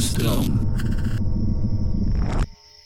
stroom. 0.00 0.60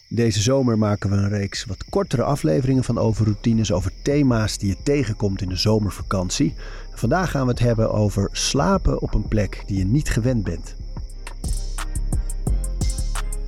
Deze 0.09 0.43
zomer 0.43 0.79
maken 0.79 1.11
we 1.11 1.17
een 1.17 1.29
reeks 1.29 1.64
wat 1.64 1.85
kortere 1.88 2.22
afleveringen 2.22 2.85
van 2.85 2.98
overroutines 2.98 3.72
over 3.72 3.93
thema's 4.03 4.59
die 4.59 4.69
je 4.69 4.77
tegenkomt 4.83 5.42
in 5.42 5.48
de 5.48 5.56
zomervakantie. 5.56 6.54
vandaag 6.95 7.30
gaan 7.30 7.45
we 7.45 7.50
het 7.50 7.58
hebben 7.58 7.92
over 7.92 8.29
slapen 8.32 9.00
op 9.00 9.14
een 9.14 9.29
plek 9.29 9.62
die 9.66 9.79
je 9.79 9.85
niet 9.85 10.11
gewend 10.11 10.45
bent. 10.45 10.74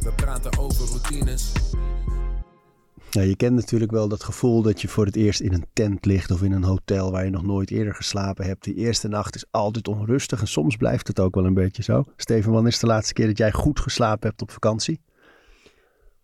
We 0.00 0.12
praten 0.16 0.58
over 0.58 0.86
routines. 0.88 1.52
Nou, 3.10 3.28
je 3.28 3.36
kent 3.36 3.54
natuurlijk 3.54 3.90
wel 3.90 4.08
dat 4.08 4.22
gevoel 4.22 4.62
dat 4.62 4.80
je 4.80 4.88
voor 4.88 5.06
het 5.06 5.16
eerst 5.16 5.40
in 5.40 5.52
een 5.52 5.66
tent 5.72 6.04
ligt 6.04 6.30
of 6.30 6.42
in 6.42 6.52
een 6.52 6.62
hotel 6.62 7.10
waar 7.10 7.24
je 7.24 7.30
nog 7.30 7.42
nooit 7.42 7.70
eerder 7.70 7.94
geslapen 7.94 8.44
hebt. 8.44 8.64
Die 8.64 8.74
eerste 8.74 9.08
nacht 9.08 9.34
is 9.34 9.44
altijd 9.50 9.88
onrustig 9.88 10.40
en 10.40 10.48
soms 10.48 10.76
blijft 10.76 11.08
het 11.08 11.20
ook 11.20 11.34
wel 11.34 11.44
een 11.44 11.54
beetje 11.54 11.82
zo. 11.82 12.04
Steven, 12.16 12.52
wanneer 12.52 12.72
is 12.72 12.78
de 12.78 12.86
laatste 12.86 13.12
keer 13.12 13.26
dat 13.26 13.38
jij 13.38 13.52
goed 13.52 13.80
geslapen 13.80 14.28
hebt 14.28 14.42
op 14.42 14.50
vakantie? 14.50 15.00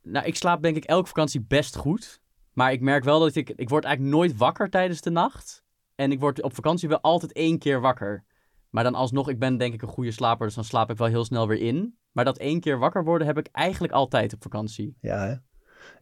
Nou, 0.02 0.26
ik 0.26 0.36
slaap 0.36 0.62
denk 0.62 0.76
ik 0.76 0.84
elke 0.84 1.08
vakantie 1.08 1.44
best 1.48 1.76
goed. 1.76 2.20
Maar 2.52 2.72
ik 2.72 2.80
merk 2.80 3.04
wel 3.04 3.20
dat 3.20 3.34
ik... 3.34 3.50
Ik 3.50 3.68
word 3.68 3.84
eigenlijk 3.84 4.16
nooit 4.16 4.36
wakker 4.36 4.70
tijdens 4.70 5.00
de 5.00 5.10
nacht. 5.10 5.64
En 5.94 6.12
ik 6.12 6.20
word 6.20 6.42
op 6.42 6.54
vakantie 6.54 6.88
wel 6.88 7.00
altijd 7.00 7.32
één 7.32 7.58
keer 7.58 7.80
wakker. 7.80 8.24
Maar 8.70 8.84
dan 8.84 8.94
alsnog, 8.94 9.28
ik 9.28 9.38
ben 9.38 9.56
denk 9.56 9.74
ik 9.74 9.82
een 9.82 9.88
goede 9.88 10.10
slaper, 10.10 10.46
dus 10.46 10.54
dan 10.54 10.64
slaap 10.64 10.90
ik 10.90 10.96
wel 10.96 11.08
heel 11.08 11.24
snel 11.24 11.48
weer 11.48 11.60
in. 11.60 11.96
Maar 12.12 12.24
dat 12.24 12.38
één 12.38 12.60
keer 12.60 12.78
wakker 12.78 13.04
worden 13.04 13.26
heb 13.26 13.38
ik 13.38 13.48
eigenlijk 13.52 13.92
altijd 13.92 14.34
op 14.34 14.42
vakantie. 14.42 14.96
Ja, 15.00 15.26
hè? 15.26 15.34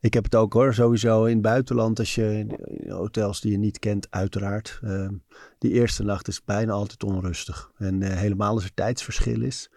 Ik 0.00 0.14
heb 0.14 0.24
het 0.24 0.34
ook 0.34 0.52
hoor, 0.52 0.74
sowieso 0.74 1.24
in 1.24 1.32
het 1.32 1.42
buitenland, 1.42 1.98
als 1.98 2.14
je 2.14 2.38
in 2.38 2.90
hotels 2.90 3.40
die 3.40 3.50
je 3.50 3.58
niet 3.58 3.78
kent, 3.78 4.06
uiteraard. 4.10 4.80
Uh, 4.84 5.08
die 5.58 5.72
eerste 5.72 6.02
nacht 6.02 6.28
is 6.28 6.44
bijna 6.44 6.72
altijd 6.72 7.04
onrustig. 7.04 7.72
En 7.76 8.00
uh, 8.00 8.08
helemaal 8.08 8.54
als 8.54 8.64
er 8.64 8.74
tijdsverschil 8.74 9.42
is. 9.42 9.70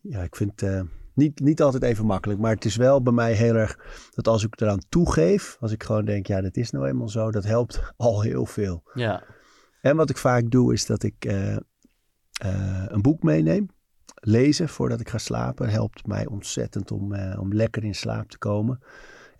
Ja, 0.00 0.22
ik 0.22 0.36
vind 0.36 0.60
het 0.60 0.70
uh, 0.70 0.80
niet, 1.14 1.40
niet 1.40 1.62
altijd 1.62 1.82
even 1.82 2.06
makkelijk. 2.06 2.40
Maar 2.40 2.54
het 2.54 2.64
is 2.64 2.76
wel 2.76 3.02
bij 3.02 3.12
mij 3.12 3.32
heel 3.32 3.54
erg 3.54 3.78
dat 4.14 4.28
als 4.28 4.44
ik 4.44 4.60
eraan 4.60 4.82
toegeef, 4.88 5.56
als 5.60 5.72
ik 5.72 5.82
gewoon 5.82 6.04
denk, 6.04 6.26
ja, 6.26 6.40
dat 6.40 6.56
is 6.56 6.70
nou 6.70 6.86
eenmaal 6.86 7.08
zo, 7.08 7.30
dat 7.30 7.44
helpt 7.44 7.82
al 7.96 8.22
heel 8.22 8.46
veel. 8.46 8.82
Ja. 8.94 9.22
En 9.80 9.96
wat 9.96 10.10
ik 10.10 10.16
vaak 10.16 10.50
doe, 10.50 10.72
is 10.72 10.86
dat 10.86 11.02
ik 11.02 11.24
eh, 11.24 12.84
een 12.86 13.02
boek 13.02 13.22
meeneem 13.22 13.68
lezen 14.14 14.68
voordat 14.68 15.00
ik 15.00 15.08
ga 15.08 15.18
slapen 15.18 15.68
helpt 15.68 16.06
mij 16.06 16.26
ontzettend 16.26 16.90
om, 16.90 17.12
uh, 17.12 17.36
om 17.40 17.52
lekker 17.52 17.84
in 17.84 17.94
slaap 17.94 18.28
te 18.28 18.38
komen. 18.38 18.80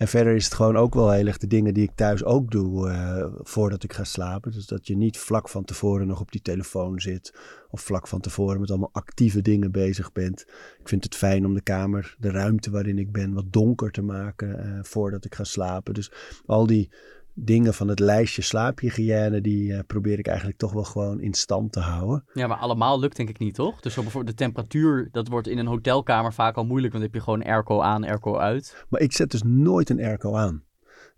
En 0.04 0.10
verder 0.10 0.34
is 0.34 0.44
het 0.44 0.54
gewoon 0.54 0.76
ook 0.76 0.94
wel 0.94 1.10
heel 1.10 1.26
erg 1.26 1.38
de 1.38 1.46
dingen 1.46 1.74
die 1.74 1.82
ik 1.82 1.94
thuis 1.94 2.24
ook 2.24 2.50
doe 2.50 2.88
uh, 2.88 3.26
voordat 3.40 3.82
ik 3.82 3.92
ga 3.92 4.04
slapen. 4.04 4.52
Dus 4.52 4.66
dat 4.66 4.86
je 4.86 4.96
niet 4.96 5.18
vlak 5.18 5.48
van 5.48 5.64
tevoren 5.64 6.06
nog 6.06 6.20
op 6.20 6.32
die 6.32 6.42
telefoon 6.42 7.00
zit. 7.00 7.34
Of 7.70 7.80
vlak 7.80 8.08
van 8.08 8.20
tevoren 8.20 8.60
met 8.60 8.70
allemaal 8.70 8.90
actieve 8.92 9.42
dingen 9.42 9.72
bezig 9.72 10.12
bent. 10.12 10.40
Ik 10.78 10.88
vind 10.88 11.04
het 11.04 11.14
fijn 11.14 11.46
om 11.46 11.54
de 11.54 11.60
kamer, 11.60 12.16
de 12.18 12.30
ruimte 12.30 12.70
waarin 12.70 12.98
ik 12.98 13.12
ben, 13.12 13.32
wat 13.32 13.52
donker 13.52 13.90
te 13.90 14.02
maken 14.02 14.66
uh, 14.66 14.78
voordat 14.82 15.24
ik 15.24 15.34
ga 15.34 15.44
slapen. 15.44 15.94
Dus 15.94 16.12
al 16.46 16.66
die 16.66 16.90
dingen 17.34 17.74
van 17.74 17.88
het 17.88 17.98
lijstje 17.98 18.42
slaaphygiëne, 18.42 19.40
die 19.40 19.70
uh, 19.70 19.78
probeer 19.86 20.18
ik 20.18 20.26
eigenlijk 20.26 20.58
toch 20.58 20.72
wel 20.72 20.84
gewoon 20.84 21.20
in 21.20 21.34
stand 21.34 21.72
te 21.72 21.80
houden. 21.80 22.24
Ja, 22.34 22.46
maar 22.46 22.56
allemaal 22.56 23.00
lukt 23.00 23.16
denk 23.16 23.28
ik 23.28 23.38
niet, 23.38 23.54
toch? 23.54 23.80
Dus 23.80 23.94
bijvoorbeeld 23.94 24.38
de 24.38 24.44
temperatuur, 24.44 25.08
dat 25.12 25.28
wordt 25.28 25.48
in 25.48 25.58
een 25.58 25.66
hotelkamer 25.66 26.32
vaak 26.32 26.56
al 26.56 26.64
moeilijk, 26.64 26.92
want 26.92 27.04
dan 27.04 27.12
heb 27.12 27.22
je 27.22 27.30
gewoon 27.30 27.52
airco 27.52 27.80
aan, 27.80 28.04
airco 28.04 28.36
uit. 28.36 28.84
Maar 28.88 29.00
ik 29.00 29.12
zet 29.12 29.30
dus 29.30 29.42
nooit 29.44 29.90
een 29.90 30.00
airco 30.00 30.34
aan. 30.34 30.62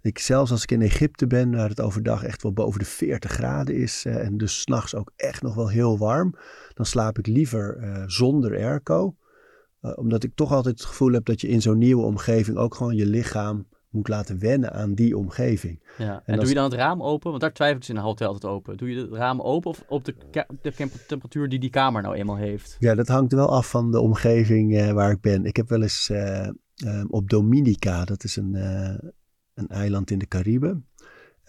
Ik, 0.00 0.18
zelfs 0.18 0.50
als 0.50 0.62
ik 0.62 0.70
in 0.70 0.82
Egypte 0.82 1.26
ben, 1.26 1.56
waar 1.56 1.68
het 1.68 1.80
overdag 1.80 2.22
echt 2.22 2.42
wel 2.42 2.52
boven 2.52 2.78
de 2.78 2.86
40 2.86 3.30
graden 3.30 3.74
is 3.74 4.04
uh, 4.06 4.24
en 4.24 4.36
dus 4.36 4.60
s'nachts 4.60 4.94
ook 4.94 5.12
echt 5.16 5.42
nog 5.42 5.54
wel 5.54 5.68
heel 5.68 5.98
warm, 5.98 6.34
dan 6.74 6.86
slaap 6.86 7.18
ik 7.18 7.26
liever 7.26 7.78
uh, 7.80 8.02
zonder 8.06 8.56
airco. 8.56 9.16
omdat 9.80 10.24
ik 10.24 10.34
toch 10.34 10.52
altijd 10.52 10.78
het 10.78 10.88
gevoel 10.88 11.12
heb 11.12 11.24
dat 11.24 11.40
je 11.40 11.48
in 11.48 11.62
zo'n 11.62 11.78
nieuwe 11.78 12.04
omgeving 12.04 12.56
ook 12.56 12.74
gewoon 12.74 12.96
je 12.96 13.06
lichaam 13.06 13.66
moet 13.96 14.08
laten 14.08 14.38
wennen 14.38 14.72
aan 14.72 14.94
die 14.94 15.16
omgeving. 15.16 15.80
Ja. 15.98 16.22
En, 16.24 16.34
en 16.34 16.38
doe 16.38 16.48
je 16.48 16.54
dan 16.54 16.64
het 16.64 16.74
raam 16.74 17.02
open? 17.02 17.30
Want 17.30 17.42
daar 17.42 17.52
twijfel 17.52 17.76
ik 17.76 17.88
in 17.88 17.96
een 17.96 18.02
hotel 18.02 18.28
altijd 18.28 18.52
open. 18.52 18.76
Doe 18.76 18.90
je 18.90 19.00
het 19.00 19.12
raam 19.12 19.40
open 19.40 19.70
of 19.70 19.84
op 19.88 20.04
de, 20.04 20.14
de 20.62 20.72
temperatuur 21.06 21.48
die 21.48 21.58
die 21.58 21.70
kamer 21.70 22.02
nou 22.02 22.14
eenmaal 22.14 22.36
heeft? 22.36 22.76
Ja, 22.78 22.94
dat 22.94 23.08
hangt 23.08 23.32
wel 23.32 23.48
af 23.48 23.70
van 23.70 23.90
de 23.90 24.00
omgeving 24.00 24.72
uh, 24.72 24.92
waar 24.92 25.10
ik 25.10 25.20
ben. 25.20 25.44
Ik 25.44 25.56
heb 25.56 25.68
wel 25.68 25.82
eens 25.82 26.08
uh, 26.12 26.48
um, 26.86 27.06
op 27.10 27.30
Dominica, 27.30 28.04
dat 28.04 28.24
is 28.24 28.36
een, 28.36 28.54
uh, 28.54 28.94
een 29.54 29.68
eiland 29.68 30.10
in 30.10 30.18
de 30.18 30.26
Cariben. 30.26 30.86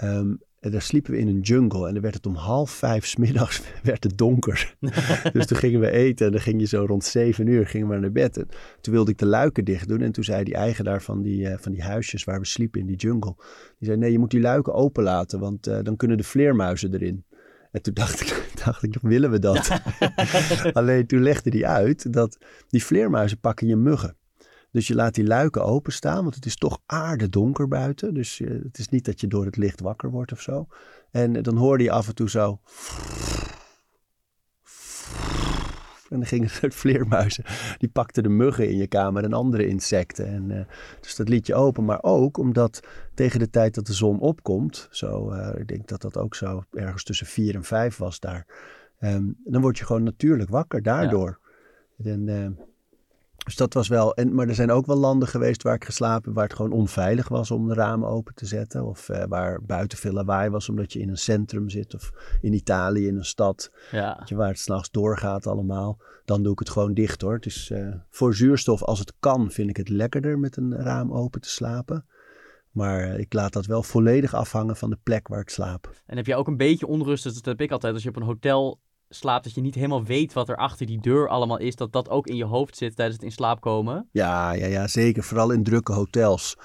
Um, 0.03 0.39
en 0.59 0.71
daar 0.71 0.81
sliepen 0.81 1.11
we 1.11 1.17
in 1.17 1.27
een 1.27 1.39
jungle 1.39 1.87
en 1.87 1.93
dan 1.93 2.01
werd 2.01 2.15
het 2.15 2.25
om 2.25 2.35
half 2.35 2.71
vijf 2.71 3.05
smiddags 3.05 3.61
werd 3.83 4.03
het 4.03 4.17
donker. 4.17 4.75
dus 5.33 5.45
toen 5.45 5.57
gingen 5.57 5.79
we 5.79 5.91
eten 5.91 6.25
en 6.25 6.31
dan 6.31 6.41
ging 6.41 6.59
je 6.59 6.67
zo 6.67 6.85
rond 6.85 7.03
zeven 7.03 7.47
uur 7.47 7.67
gingen 7.67 7.87
we 7.87 7.97
naar 7.97 8.11
bed. 8.11 8.37
En 8.37 8.47
toen 8.81 8.93
wilde 8.93 9.11
ik 9.11 9.17
de 9.17 9.25
luiken 9.25 9.65
dicht 9.65 9.87
doen 9.87 10.01
en 10.01 10.11
toen 10.11 10.23
zei 10.23 10.43
die 10.43 10.55
eigenaar 10.55 11.01
van 11.01 11.21
die, 11.21 11.49
uh, 11.49 11.57
van 11.57 11.71
die 11.71 11.83
huisjes 11.83 12.23
waar 12.23 12.39
we 12.39 12.45
sliepen 12.45 12.79
in 12.79 12.87
die 12.87 12.95
jungle. 12.95 13.35
Die 13.77 13.87
zei 13.87 13.97
nee, 13.97 14.11
je 14.11 14.19
moet 14.19 14.31
die 14.31 14.41
luiken 14.41 14.73
open 14.73 15.03
laten, 15.03 15.39
want 15.39 15.67
uh, 15.67 15.79
dan 15.83 15.95
kunnen 15.95 16.17
de 16.17 16.23
vleermuizen 16.23 16.93
erin. 16.93 17.25
En 17.71 17.81
toen 17.81 17.93
dacht 17.93 18.21
ik, 18.21 18.49
dacht 18.65 18.83
ik 18.83 18.97
willen 19.01 19.31
we 19.31 19.39
dat? 19.39 19.81
Alleen 20.73 21.07
toen 21.07 21.21
legde 21.21 21.49
hij 21.49 21.65
uit 21.65 22.13
dat 22.13 22.37
die 22.67 22.83
vleermuizen 22.83 23.39
pakken 23.39 23.67
je 23.67 23.75
muggen. 23.75 24.15
Dus 24.71 24.87
je 24.87 24.95
laat 24.95 25.15
die 25.15 25.27
luiken 25.27 25.63
openstaan, 25.63 26.23
want 26.23 26.35
het 26.35 26.45
is 26.45 26.55
toch 26.55 26.79
aardedonker 26.85 27.67
buiten. 27.67 28.13
Dus 28.13 28.39
uh, 28.39 28.63
het 28.63 28.77
is 28.77 28.89
niet 28.89 29.05
dat 29.05 29.21
je 29.21 29.27
door 29.27 29.45
het 29.45 29.57
licht 29.57 29.81
wakker 29.81 30.09
wordt 30.09 30.31
of 30.31 30.41
zo. 30.41 30.67
En 31.11 31.35
uh, 31.35 31.43
dan 31.43 31.57
hoorde 31.57 31.83
je 31.83 31.91
af 31.91 32.07
en 32.07 32.15
toe 32.15 32.29
zo. 32.29 32.59
En 36.09 36.17
dan 36.17 36.25
gingen 36.25 36.49
er 36.61 36.71
vleermuizen. 36.71 37.43
Die 37.77 37.89
pakten 37.89 38.23
de 38.23 38.29
muggen 38.29 38.69
in 38.69 38.77
je 38.77 38.87
kamer 38.87 39.23
en 39.23 39.33
andere 39.33 39.67
insecten. 39.67 40.27
En, 40.27 40.49
uh, 40.49 40.65
dus 41.01 41.15
dat 41.15 41.29
liet 41.29 41.47
je 41.47 41.55
open. 41.55 41.85
Maar 41.85 42.03
ook 42.03 42.37
omdat 42.37 42.79
tegen 43.13 43.39
de 43.39 43.49
tijd 43.49 43.75
dat 43.75 43.85
de 43.85 43.93
zon 43.93 44.19
opkomt. 44.19 44.87
Zo, 44.91 45.33
ik 45.33 45.67
denk 45.67 45.87
dat 45.87 46.01
dat 46.01 46.17
ook 46.17 46.35
zo 46.35 46.63
ergens 46.71 47.03
tussen 47.03 47.27
vier 47.27 47.55
en 47.55 47.63
vijf 47.63 47.97
was 47.97 48.19
daar. 48.19 48.45
Um, 48.99 49.37
dan 49.43 49.61
word 49.61 49.77
je 49.77 49.85
gewoon 49.85 50.03
natuurlijk 50.03 50.49
wakker 50.49 50.81
daardoor. 50.81 51.39
Ja. 51.95 52.11
En, 52.11 52.57
dus 53.47 53.55
dat 53.55 53.73
was 53.73 53.87
wel. 53.87 54.15
En, 54.15 54.35
maar 54.35 54.47
er 54.47 54.55
zijn 54.55 54.71
ook 54.71 54.85
wel 54.85 54.95
landen 54.95 55.27
geweest 55.27 55.63
waar 55.63 55.75
ik 55.75 55.85
geslapen 55.85 56.23
heb, 56.25 56.33
waar 56.33 56.43
het 56.43 56.55
gewoon 56.55 56.71
onveilig 56.71 57.27
was 57.27 57.51
om 57.51 57.67
de 57.67 57.73
ramen 57.73 58.09
open 58.09 58.35
te 58.35 58.45
zetten. 58.45 58.85
Of 58.85 59.09
uh, 59.09 59.23
waar 59.27 59.61
buiten 59.63 59.97
veel 59.97 60.11
lawaai 60.11 60.49
was, 60.49 60.69
omdat 60.69 60.93
je 60.93 60.99
in 60.99 61.09
een 61.09 61.17
centrum 61.17 61.69
zit. 61.69 61.95
Of 61.95 62.11
in 62.41 62.53
Italië, 62.53 63.07
in 63.07 63.15
een 63.15 63.25
stad. 63.25 63.71
Ja. 63.91 64.21
Je, 64.25 64.35
waar 64.35 64.47
het 64.47 64.59
s'nachts 64.59 64.91
doorgaat 64.91 65.47
allemaal. 65.47 65.97
Dan 66.25 66.43
doe 66.43 66.51
ik 66.51 66.59
het 66.59 66.69
gewoon 66.69 66.93
dicht 66.93 67.21
hoor. 67.21 67.39
Dus 67.39 67.69
uh, 67.69 67.95
voor 68.09 68.35
zuurstof, 68.35 68.83
als 68.83 68.99
het 68.99 69.13
kan, 69.19 69.51
vind 69.51 69.69
ik 69.69 69.77
het 69.77 69.89
lekkerder 69.89 70.39
met 70.39 70.57
een 70.57 70.75
raam 70.75 71.13
open 71.13 71.41
te 71.41 71.49
slapen. 71.49 72.05
Maar 72.71 73.07
uh, 73.07 73.19
ik 73.19 73.33
laat 73.33 73.53
dat 73.53 73.65
wel 73.65 73.83
volledig 73.83 74.33
afhangen 74.33 74.75
van 74.75 74.89
de 74.89 74.99
plek 75.03 75.27
waar 75.27 75.41
ik 75.41 75.49
slaap. 75.49 75.93
En 76.05 76.17
heb 76.17 76.25
je 76.25 76.35
ook 76.35 76.47
een 76.47 76.57
beetje 76.57 76.87
onrust, 76.87 77.23
dat 77.23 77.45
heb 77.45 77.61
ik 77.61 77.71
altijd, 77.71 77.93
als 77.93 78.03
je 78.03 78.09
op 78.09 78.15
een 78.15 78.23
hotel 78.23 78.79
slaapt, 79.09 79.43
dat 79.43 79.53
je 79.53 79.61
niet 79.61 79.75
helemaal 79.75 80.03
weet 80.03 80.33
wat 80.33 80.49
er 80.49 80.55
achter 80.55 80.85
die 80.85 81.01
deur 81.01 81.29
allemaal 81.29 81.57
is, 81.57 81.75
dat 81.75 81.91
dat 81.91 82.09
ook 82.09 82.27
in 82.27 82.35
je 82.35 82.45
hoofd 82.45 82.77
zit 82.77 82.95
tijdens 82.95 83.17
het 83.17 83.25
in 83.25 83.31
slaap 83.31 83.61
komen? 83.61 84.07
Ja, 84.11 84.51
ja, 84.51 84.65
ja 84.65 84.87
zeker. 84.87 85.23
Vooral 85.23 85.51
in 85.51 85.63
drukke 85.63 85.93
hotels. 85.93 86.55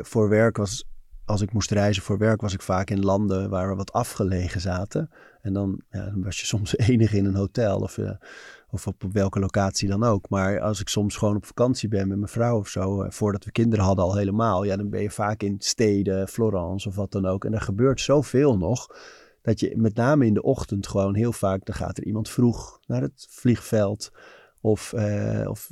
Voor 0.00 0.28
werk 0.28 0.56
was, 0.56 0.84
als 1.24 1.40
ik 1.40 1.52
moest 1.52 1.70
reizen 1.70 2.02
voor 2.02 2.18
werk, 2.18 2.40
was 2.40 2.52
ik 2.52 2.62
vaak 2.62 2.90
in 2.90 3.04
landen 3.04 3.50
waar 3.50 3.68
we 3.68 3.74
wat 3.74 3.92
afgelegen 3.92 4.60
zaten. 4.60 5.10
En 5.40 5.52
dan, 5.52 5.80
ja, 5.90 6.04
dan 6.04 6.22
was 6.22 6.40
je 6.40 6.46
soms 6.56 6.76
enige 6.76 7.16
in 7.16 7.24
een 7.24 7.34
hotel 7.34 7.78
of, 7.78 7.96
uh, 7.96 8.10
of 8.70 8.86
op, 8.86 9.02
welke 9.12 9.38
locatie 9.38 9.88
dan 9.88 10.04
ook. 10.04 10.28
Maar 10.28 10.60
als 10.60 10.80
ik 10.80 10.88
soms 10.88 11.16
gewoon 11.16 11.36
op 11.36 11.46
vakantie 11.46 11.88
ben 11.88 12.08
met 12.08 12.18
mijn 12.18 12.30
vrouw 12.30 12.58
of 12.58 12.68
zo, 12.68 13.06
voordat 13.08 13.44
we 13.44 13.52
kinderen 13.52 13.84
hadden 13.84 14.04
al 14.04 14.16
helemaal, 14.16 14.64
ja, 14.64 14.76
dan 14.76 14.90
ben 14.90 15.02
je 15.02 15.10
vaak 15.10 15.42
in 15.42 15.56
steden, 15.58 16.28
Florence 16.28 16.88
of 16.88 16.94
wat 16.94 17.12
dan 17.12 17.26
ook. 17.26 17.44
En 17.44 17.54
er 17.54 17.60
gebeurt 17.60 18.00
zoveel 18.00 18.56
nog 18.56 18.86
dat 19.44 19.60
je 19.60 19.76
met 19.76 19.94
name 19.94 20.26
in 20.26 20.34
de 20.34 20.42
ochtend 20.42 20.86
gewoon 20.86 21.14
heel 21.14 21.32
vaak, 21.32 21.64
dan 21.64 21.74
gaat 21.74 21.98
er 21.98 22.04
iemand 22.04 22.28
vroeg 22.28 22.80
naar 22.86 23.02
het 23.02 23.26
vliegveld. 23.30 24.12
Of, 24.60 24.92
uh, 24.96 25.46
of 25.48 25.70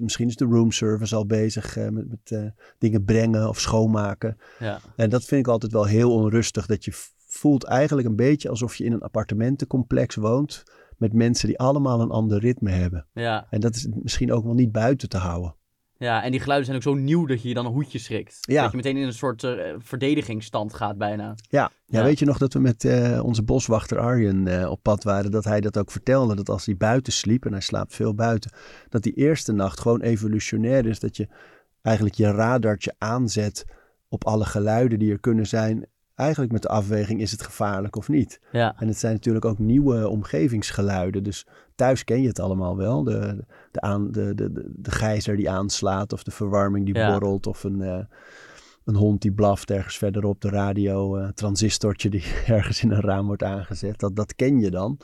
misschien 0.00 0.28
is 0.28 0.36
de 0.36 0.44
roomservice 0.44 1.14
al 1.16 1.26
bezig 1.26 1.76
uh, 1.76 1.88
met, 1.88 2.08
met 2.08 2.30
uh, 2.30 2.50
dingen 2.78 3.04
brengen 3.04 3.48
of 3.48 3.60
schoonmaken. 3.60 4.36
Ja. 4.58 4.80
En 4.96 5.10
dat 5.10 5.24
vind 5.24 5.46
ik 5.46 5.52
altijd 5.52 5.72
wel 5.72 5.84
heel 5.84 6.14
onrustig. 6.14 6.66
Dat 6.66 6.84
je 6.84 6.92
voelt 7.28 7.64
eigenlijk 7.64 8.08
een 8.08 8.16
beetje 8.16 8.48
alsof 8.48 8.76
je 8.76 8.84
in 8.84 8.92
een 8.92 9.02
appartementencomplex 9.02 10.14
woont. 10.14 10.62
Met 10.96 11.12
mensen 11.12 11.48
die 11.48 11.58
allemaal 11.58 12.00
een 12.00 12.10
ander 12.10 12.38
ritme 12.38 12.70
hebben. 12.70 13.06
Ja. 13.12 13.46
En 13.50 13.60
dat 13.60 13.74
is 13.74 13.88
misschien 14.02 14.32
ook 14.32 14.44
wel 14.44 14.54
niet 14.54 14.72
buiten 14.72 15.08
te 15.08 15.18
houden. 15.18 15.54
Ja, 16.06 16.22
en 16.22 16.30
die 16.30 16.40
geluiden 16.40 16.66
zijn 16.66 16.78
ook 16.78 16.96
zo 16.96 17.02
nieuw 17.02 17.26
dat 17.26 17.42
je 17.42 17.48
je 17.48 17.54
dan 17.54 17.66
een 17.66 17.72
hoedje 17.72 17.98
schrikt. 17.98 18.38
Ja. 18.40 18.62
Dat 18.62 18.70
je 18.70 18.76
meteen 18.76 18.96
in 18.96 19.06
een 19.06 19.12
soort 19.12 19.42
uh, 19.42 19.74
verdedigingsstand 19.78 20.74
gaat 20.74 20.98
bijna. 20.98 21.24
Ja. 21.24 21.70
ja. 21.86 21.98
Ja, 21.98 22.04
weet 22.04 22.18
je 22.18 22.24
nog 22.24 22.38
dat 22.38 22.52
we 22.52 22.58
met 22.58 22.84
uh, 22.84 23.24
onze 23.24 23.42
boswachter 23.42 23.98
Arjen 23.98 24.46
uh, 24.46 24.70
op 24.70 24.82
pad 24.82 25.02
waren, 25.02 25.30
dat 25.30 25.44
hij 25.44 25.60
dat 25.60 25.78
ook 25.78 25.90
vertelde, 25.90 26.34
dat 26.34 26.48
als 26.48 26.66
hij 26.66 26.76
buiten 26.76 27.12
sliep, 27.12 27.44
en 27.44 27.52
hij 27.52 27.60
slaapt 27.60 27.94
veel 27.94 28.14
buiten, 28.14 28.50
dat 28.88 29.02
die 29.02 29.12
eerste 29.12 29.52
nacht 29.52 29.80
gewoon 29.80 30.00
evolutionair 30.00 30.86
is, 30.86 31.00
dat 31.00 31.16
je 31.16 31.28
eigenlijk 31.82 32.16
je 32.16 32.30
radartje 32.30 32.94
aanzet 32.98 33.64
op 34.08 34.24
alle 34.24 34.44
geluiden 34.44 34.98
die 34.98 35.12
er 35.12 35.20
kunnen 35.20 35.46
zijn. 35.46 35.86
Eigenlijk 36.14 36.52
met 36.52 36.62
de 36.62 36.68
afweging, 36.68 37.20
is 37.20 37.30
het 37.30 37.42
gevaarlijk 37.42 37.96
of 37.96 38.08
niet? 38.08 38.40
Ja. 38.52 38.74
En 38.78 38.88
het 38.88 38.98
zijn 38.98 39.12
natuurlijk 39.12 39.44
ook 39.44 39.58
nieuwe 39.58 40.08
omgevingsgeluiden, 40.08 41.22
dus 41.22 41.46
thuis 41.74 42.04
ken 42.04 42.22
je 42.22 42.28
het 42.28 42.40
allemaal 42.40 42.76
wel. 42.76 43.02
De, 43.02 43.18
de, 43.18 43.44
aan, 43.72 44.10
de, 44.10 44.34
de, 44.34 44.52
de, 44.52 44.70
de 44.76 44.90
gijzer 44.90 45.36
die 45.36 45.50
aanslaat 45.50 46.12
of 46.12 46.22
de 46.22 46.30
verwarming 46.30 46.84
die 46.84 46.94
Ja. 46.94 47.10
borrelt 47.10 47.46
of 47.46 47.64
een, 47.64 47.82
eh, 47.82 48.04
een 48.84 48.94
hond 48.94 49.22
die 49.22 49.32
blaft 49.32 49.70
ergens 49.70 49.96
verderop, 49.98 50.40
de 50.40 50.48
radio, 50.48 51.16
eh, 51.16 51.28
transistortje 51.28 52.10
die 52.10 52.24
ergens 52.46 52.82
in 52.82 52.90
een 52.90 53.00
raam 53.00 53.26
wordt 53.26 53.42
aangezet. 53.42 53.98
Dat, 53.98 54.16
dat 54.16 54.34
ken 54.34 54.60
je 54.60 54.70
dan. 54.70 54.98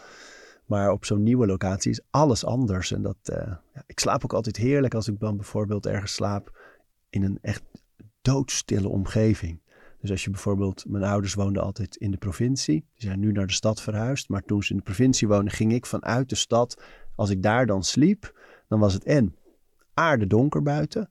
Maar 0.65 0.91
op 0.91 1.05
zo'n 1.05 1.23
nieuwe 1.23 1.47
locatie 1.47 1.91
is 1.91 2.01
alles 2.11 2.45
anders. 2.45 2.93
En 2.93 3.03
dat, 3.03 3.17
eh, 3.23 3.53
ik 3.87 3.99
slaap 3.99 4.25
ook 4.25 4.33
altijd 4.33 4.57
heerlijk 4.57 4.95
als 4.95 5.09
ik 5.09 5.19
dan 5.21 5.37
bijvoorbeeld 5.37 5.87
ergens 5.87 6.15
slaap 6.15 6.59
in 7.11 7.23
een 7.23 7.39
echt 7.43 7.63
doodstille 8.23 8.89
omgeving. 8.89 9.61
Dus 10.01 10.11
als 10.11 10.25
je 10.25 10.31
bijvoorbeeld, 10.31 10.85
mijn 10.89 11.05
ouders 11.05 11.35
woonden 11.35 11.63
altijd 11.63 11.97
in 11.97 12.11
de 12.11 12.17
provincie. 12.17 12.85
Die 12.95 13.09
zijn 13.09 13.21
nu 13.21 13.33
naar 13.33 13.47
de 13.47 13.53
stad 13.53 13.83
verhuisd. 13.83 14.29
Maar 14.29 14.43
toen 14.43 14.63
ze 14.63 14.71
in 14.71 14.77
de 14.77 14.83
provincie 14.83 15.29
woonden, 15.29 15.53
ging 15.53 15.73
ik 15.73 15.87
vanuit 15.87 16.29
de 16.29 16.35
stad. 16.35 16.83
Als 17.15 17.31
ik 17.31 17.43
daar 17.43 17.67
dan 17.67 17.83
sliep, 17.83 18.39
dan 18.69 18.79
was 18.79 18.93
het 18.93 19.05
en 19.05 19.37
aardedonker 19.95 20.63
buiten. 20.63 21.11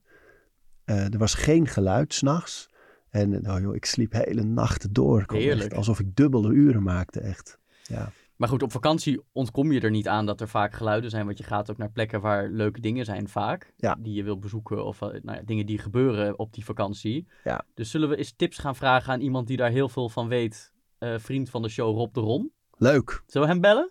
Eh, 0.84 1.12
er 1.12 1.18
was 1.18 1.34
geen 1.34 1.66
geluid 1.66 2.14
s'nachts. 2.14 2.68
En 3.10 3.50
oh 3.50 3.60
joh, 3.60 3.74
ik 3.74 3.84
sliep 3.84 4.12
hele 4.12 4.42
nachten 4.42 4.92
door. 4.92 5.20
Ik 5.20 5.32
echt 5.32 5.74
alsof 5.74 6.00
ik 6.00 6.16
dubbele 6.16 6.52
uren 6.52 6.82
maakte, 6.82 7.20
echt. 7.20 7.58
Ja. 7.82 8.12
Maar 8.36 8.48
goed, 8.48 8.62
op 8.62 8.72
vakantie 8.72 9.20
ontkom 9.32 9.72
je 9.72 9.80
er 9.80 9.90
niet 9.90 10.08
aan 10.08 10.26
dat 10.26 10.40
er 10.40 10.48
vaak 10.48 10.74
geluiden 10.74 11.10
zijn. 11.10 11.26
Want 11.26 11.38
je 11.38 11.44
gaat 11.44 11.70
ook 11.70 11.76
naar 11.76 11.90
plekken 11.90 12.20
waar 12.20 12.48
leuke 12.48 12.80
dingen 12.80 13.04
zijn 13.04 13.28
vaak. 13.28 13.72
Ja. 13.76 13.96
Die 13.98 14.14
je 14.14 14.22
wil 14.22 14.38
bezoeken 14.38 14.84
of 14.84 15.02
eh, 15.02 15.08
nou 15.08 15.38
ja, 15.38 15.42
dingen 15.44 15.66
die 15.66 15.78
gebeuren 15.78 16.38
op 16.38 16.52
die 16.52 16.64
vakantie. 16.64 17.28
Ja. 17.44 17.64
Dus 17.74 17.90
zullen 17.90 18.08
we 18.08 18.16
eens 18.16 18.32
tips 18.36 18.58
gaan 18.58 18.76
vragen 18.76 19.12
aan 19.12 19.20
iemand 19.20 19.46
die 19.46 19.56
daar 19.56 19.70
heel 19.70 19.88
veel 19.88 20.08
van 20.08 20.28
weet. 20.28 20.72
Eh, 20.98 21.14
vriend 21.18 21.50
van 21.50 21.62
de 21.62 21.68
show 21.68 21.96
Rob 21.96 22.14
de 22.14 22.20
Ron. 22.20 22.52
Leuk. 22.78 23.22
Zullen 23.26 23.46
we 23.46 23.52
hem 23.52 23.62
bellen? 23.62 23.90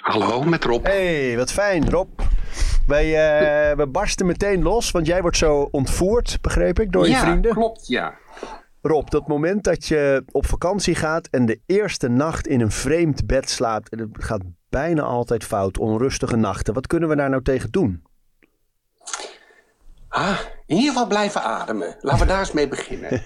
Hallo, 0.00 0.42
met 0.42 0.64
Rob. 0.64 0.84
Hey, 0.84 1.36
wat 1.36 1.52
fijn, 1.52 1.90
Rob. 1.90 2.08
Wij, 2.86 3.04
eh, 3.04 3.76
we 3.76 3.86
barsten 3.86 4.26
meteen 4.26 4.62
los, 4.62 4.90
want 4.90 5.06
jij 5.06 5.22
wordt 5.22 5.36
zo 5.36 5.68
ontvoerd, 5.70 6.38
begreep 6.40 6.80
ik, 6.80 6.92
door 6.92 7.04
je 7.04 7.10
ja, 7.10 7.20
vrienden. 7.20 7.52
klopt, 7.52 7.86
ja. 7.86 8.14
Rob, 8.82 9.08
dat 9.08 9.28
moment 9.28 9.64
dat 9.64 9.86
je 9.86 10.24
op 10.30 10.46
vakantie 10.46 10.94
gaat 10.94 11.28
en 11.30 11.46
de 11.46 11.60
eerste 11.66 12.08
nacht 12.08 12.46
in 12.46 12.60
een 12.60 12.70
vreemd 12.70 13.26
bed 13.26 13.50
slaapt, 13.50 13.88
en 13.88 13.98
het 13.98 14.08
gaat 14.24 14.42
bijna 14.68 15.02
altijd 15.02 15.44
fout, 15.44 15.78
onrustige 15.78 16.36
nachten. 16.36 16.74
Wat 16.74 16.86
kunnen 16.86 17.08
we 17.08 17.16
daar 17.16 17.30
nou 17.30 17.42
tegen 17.42 17.70
doen? 17.70 18.02
Ah, 20.08 20.38
in 20.66 20.76
ieder 20.76 20.92
geval 20.92 21.06
blijven 21.06 21.42
ademen. 21.42 21.96
Laten 22.00 22.20
we 22.20 22.26
daar 22.26 22.38
eens 22.38 22.52
mee 22.52 22.68
beginnen. 22.68 23.22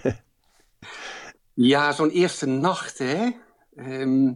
ja, 1.73 1.93
zo'n 1.93 2.11
eerste 2.11 2.47
nacht, 2.47 2.99
hè. 2.99 3.31
Ehm, 3.77 4.33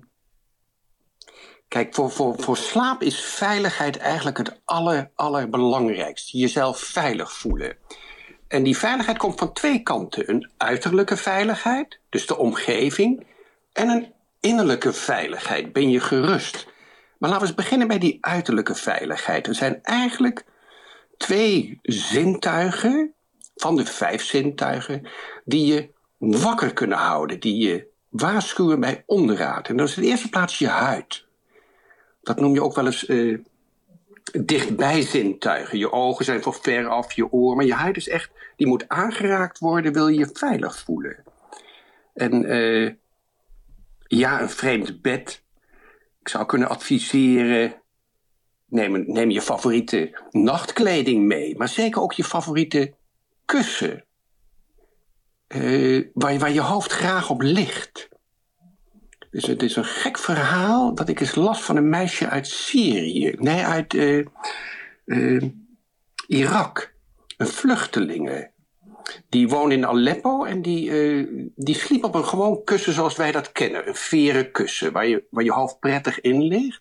kijk, 1.73 1.95
voor, 1.95 2.11
voor, 2.11 2.35
voor 2.39 2.57
slaap 2.57 3.03
is 3.03 3.21
veiligheid 3.21 3.97
eigenlijk 3.97 4.37
het 4.37 4.61
aller, 4.65 5.11
allerbelangrijkste. 5.15 6.39
Jezelf 6.39 6.79
veilig 6.81 7.33
voelen. 7.33 7.77
En 8.49 8.63
die 8.63 8.79
veiligheid 8.79 9.19
komt 9.19 9.39
van 9.39 9.53
twee 9.53 9.83
kanten. 9.83 10.31
Een 10.31 10.51
uiterlijke 10.57 11.17
veiligheid, 11.17 11.99
dus 12.09 12.27
de 12.27 12.37
omgeving. 12.37 13.27
En 13.73 13.89
een 13.89 14.13
innerlijke 14.41 14.93
veiligheid. 14.93 15.73
Ben 15.73 15.91
je 15.91 16.01
gerust? 16.01 16.67
Maar 17.19 17.31
laten 17.31 17.47
we 17.47 17.49
eens 17.49 17.63
beginnen 17.63 17.89
bij 17.89 17.99
die 17.99 18.19
uiterlijke 18.21 18.75
veiligheid. 18.75 19.47
Er 19.47 19.55
zijn 19.55 19.83
eigenlijk 19.83 20.45
twee 21.17 21.79
zintuigen, 21.83 23.15
van 23.55 23.77
de 23.77 23.85
vijf 23.85 24.25
zintuigen, 24.25 25.09
die 25.45 25.67
je 25.67 25.91
wakker 26.19 26.73
kunnen 26.73 26.99
houden, 26.99 27.41
die 27.41 27.57
je 27.57 27.87
waarschuwen 28.09 28.81
bij 28.81 29.03
onderraad. 29.07 29.69
En 29.69 29.77
dat 29.77 29.89
is 29.89 29.97
in 29.97 30.03
de 30.03 30.09
eerste 30.09 30.29
plaats 30.29 30.59
je 30.59 30.69
huid. 30.69 31.31
Dat 32.23 32.41
noem 32.41 32.55
je 32.55 32.63
ook 32.63 32.75
wel 32.75 32.87
eens 32.87 33.07
eh, 33.07 33.39
dichtbij 34.33 35.03
zintuigen. 35.03 35.79
Je 35.79 35.93
ogen 35.93 36.25
zijn 36.25 36.43
van 36.43 36.55
ver 36.55 36.87
af, 36.87 37.13
je 37.13 37.33
oor, 37.33 37.57
maar 37.57 37.65
je 37.65 37.75
huid 37.75 37.97
is 37.97 38.09
echt, 38.09 38.31
die 38.57 38.67
moet 38.67 38.89
aangeraakt 38.89 39.59
worden, 39.59 39.93
wil 39.93 40.09
je 40.09 40.19
je 40.19 40.31
veilig 40.33 40.79
voelen. 40.79 41.23
En 42.15 42.45
eh, 42.45 42.93
ja, 44.07 44.41
een 44.41 44.51
vreemd 44.51 45.03
bed. 45.03 45.43
Ik 46.21 46.29
zou 46.29 46.47
kunnen 46.47 46.69
adviseren, 46.69 47.83
Neem, 48.73 49.05
neem 49.07 49.31
je 49.31 49.43
favoriete 49.43 50.19
nachtkleding 50.31 51.27
mee, 51.27 51.57
maar 51.57 51.69
zeker 51.69 52.03
ook 52.03 52.13
je 52.13 52.25
favoriete 52.25 52.95
kussen. 53.45 54.05
Eh, 55.47 56.07
waar, 56.15 56.39
waar 56.39 56.53
je 56.53 56.61
hoofd 56.61 56.93
graag 56.93 57.31
op 57.31 57.43
ligt. 57.43 58.09
Dus 59.33 59.47
het 59.47 59.63
is 59.63 59.77
een 59.77 59.85
gek 59.85 60.19
verhaal 60.19 60.95
dat 60.95 61.09
ik 61.09 61.21
eens 61.21 61.35
las 61.35 61.63
van 61.63 61.77
een 61.77 61.89
meisje 61.89 62.29
uit 62.29 62.47
Syrië. 62.47 63.35
Nee, 63.39 63.65
uit 63.65 63.95
eh, 63.95 64.19
eh, 65.05 65.43
Irak. 66.27 66.95
Een 67.37 67.47
vluchtelinge. 67.47 68.51
Die 69.29 69.49
woonde 69.49 69.75
in 69.75 69.87
Aleppo 69.87 70.45
en 70.45 70.63
die, 70.63 70.91
eh, 70.91 71.27
die 71.57 71.75
sliep 71.75 72.05
op 72.05 72.15
een 72.15 72.25
gewoon 72.25 72.65
kussen 72.65 72.93
zoals 72.93 73.17
wij 73.17 73.33
dat 73.33 73.53
kennen. 73.53 73.89
Een 73.89 73.95
veren 73.95 74.51
kussen 74.51 74.93
waar 74.93 75.07
je, 75.07 75.25
waar 75.31 75.45
je 75.45 75.53
hoofd 75.53 75.79
prettig 75.79 76.21
in 76.21 76.43
ligt. 76.43 76.81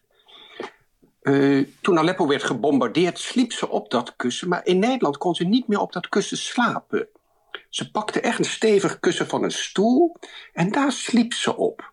Eh, 1.21 1.65
toen 1.81 1.97
Aleppo 1.97 2.27
werd 2.27 2.43
gebombardeerd, 2.43 3.19
sliep 3.19 3.51
ze 3.51 3.69
op 3.69 3.91
dat 3.91 4.15
kussen. 4.15 4.47
Maar 4.47 4.65
in 4.65 4.79
Nederland 4.79 5.17
kon 5.17 5.35
ze 5.35 5.43
niet 5.43 5.67
meer 5.67 5.79
op 5.79 5.93
dat 5.93 6.09
kussen 6.09 6.37
slapen. 6.37 7.07
Ze 7.69 7.91
pakte 7.91 8.21
echt 8.21 8.39
een 8.39 8.45
stevig 8.45 8.99
kussen 8.99 9.27
van 9.27 9.43
een 9.43 9.51
stoel 9.51 10.15
en 10.53 10.71
daar 10.71 10.91
sliep 10.91 11.33
ze 11.33 11.57
op. 11.57 11.90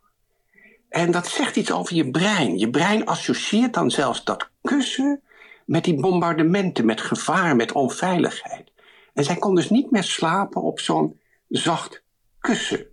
En 0.89 1.11
dat 1.11 1.27
zegt 1.27 1.57
iets 1.57 1.73
over 1.73 1.97
je 1.97 2.11
brein. 2.11 2.59
Je 2.59 2.71
brein 2.71 3.07
associeert 3.07 3.75
dan 3.75 3.91
zelfs 3.91 4.25
dat 4.25 4.49
kussen 4.63 5.23
met 5.67 5.85
die 5.85 6.01
bombardementen, 6.01 6.85
met 6.85 7.01
gevaar, 7.01 7.57
met 7.57 7.73
onveiligheid. 7.73 8.73
En 9.15 9.25
zij 9.25 9.37
kon 9.37 9.55
dus 9.55 9.71
niet 9.71 9.91
meer 9.91 10.03
slapen 10.03 10.63
op 10.63 10.81
zo'n 10.81 11.21
zacht 11.49 12.03
kussen. 12.41 12.87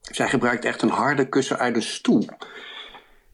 Zij 0.00 0.28
gebruikt 0.28 0.64
echt 0.64 0.82
een 0.82 0.88
harde 0.88 1.28
kussen 1.28 1.58
uit 1.58 1.76
een 1.76 1.82
stoel. 1.82 2.26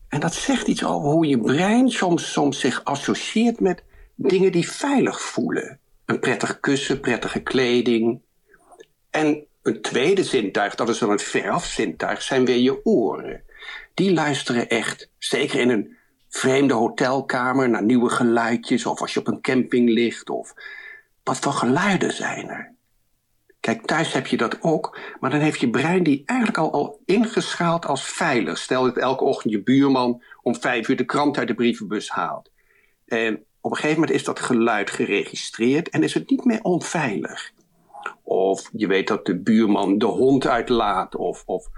En 0.08 0.20
dat 0.20 0.34
zegt 0.34 0.68
iets 0.68 0.84
over 0.84 1.10
hoe 1.10 1.26
je 1.26 1.40
brein 1.40 1.90
soms, 1.90 2.32
soms 2.32 2.60
zich 2.60 2.84
associeert 2.84 3.60
met 3.60 3.82
dingen 4.14 4.52
die 4.52 4.70
veilig 4.70 5.20
voelen. 5.20 5.78
Een 6.04 6.20
prettig 6.20 6.60
kussen, 6.60 7.00
prettige 7.00 7.40
kleding. 7.40 8.20
En 9.10 9.46
een 9.62 9.82
tweede 9.82 10.24
zintuig, 10.24 10.74
dat 10.74 10.88
is 10.88 10.98
dan 10.98 11.10
het 11.10 11.22
verafzintuig, 11.22 12.22
zijn 12.22 12.44
weer 12.44 12.58
je 12.58 12.84
oren. 12.84 13.42
Die 13.98 14.12
luisteren 14.12 14.68
echt, 14.68 15.10
zeker 15.18 15.60
in 15.60 15.68
een 15.68 15.96
vreemde 16.28 16.74
hotelkamer, 16.74 17.68
naar 17.68 17.82
nieuwe 17.82 18.10
geluidjes. 18.10 18.86
Of 18.86 19.00
als 19.00 19.14
je 19.14 19.20
op 19.20 19.26
een 19.26 19.40
camping 19.40 19.88
ligt. 19.88 20.30
Of 20.30 20.54
wat 21.22 21.38
voor 21.38 21.52
geluiden 21.52 22.12
zijn 22.12 22.48
er? 22.48 22.74
Kijk, 23.60 23.86
thuis 23.86 24.12
heb 24.12 24.26
je 24.26 24.36
dat 24.36 24.62
ook, 24.62 24.98
maar 25.20 25.30
dan 25.30 25.40
heeft 25.40 25.60
je 25.60 25.70
brein 25.70 26.02
die 26.02 26.22
eigenlijk 26.26 26.58
al, 26.58 26.72
al 26.72 27.00
ingeschaald 27.04 27.86
als 27.86 28.02
veilig. 28.02 28.58
Stel 28.58 28.84
dat 28.84 28.96
elke 28.96 29.24
ochtend 29.24 29.52
je 29.52 29.62
buurman 29.62 30.22
om 30.42 30.54
vijf 30.54 30.88
uur 30.88 30.96
de 30.96 31.04
krant 31.04 31.38
uit 31.38 31.48
de 31.48 31.54
brievenbus 31.54 32.08
haalt. 32.08 32.50
En 33.06 33.44
op 33.60 33.70
een 33.70 33.76
gegeven 33.76 34.00
moment 34.00 34.18
is 34.18 34.24
dat 34.24 34.40
geluid 34.40 34.90
geregistreerd 34.90 35.88
en 35.88 36.02
is 36.02 36.14
het 36.14 36.30
niet 36.30 36.44
meer 36.44 36.62
onveilig. 36.62 37.52
Of 38.22 38.70
je 38.72 38.86
weet 38.86 39.08
dat 39.08 39.26
de 39.26 39.38
buurman 39.38 39.98
de 39.98 40.06
hond 40.06 40.46
uitlaat. 40.46 41.16
Of, 41.16 41.42
of... 41.46 41.68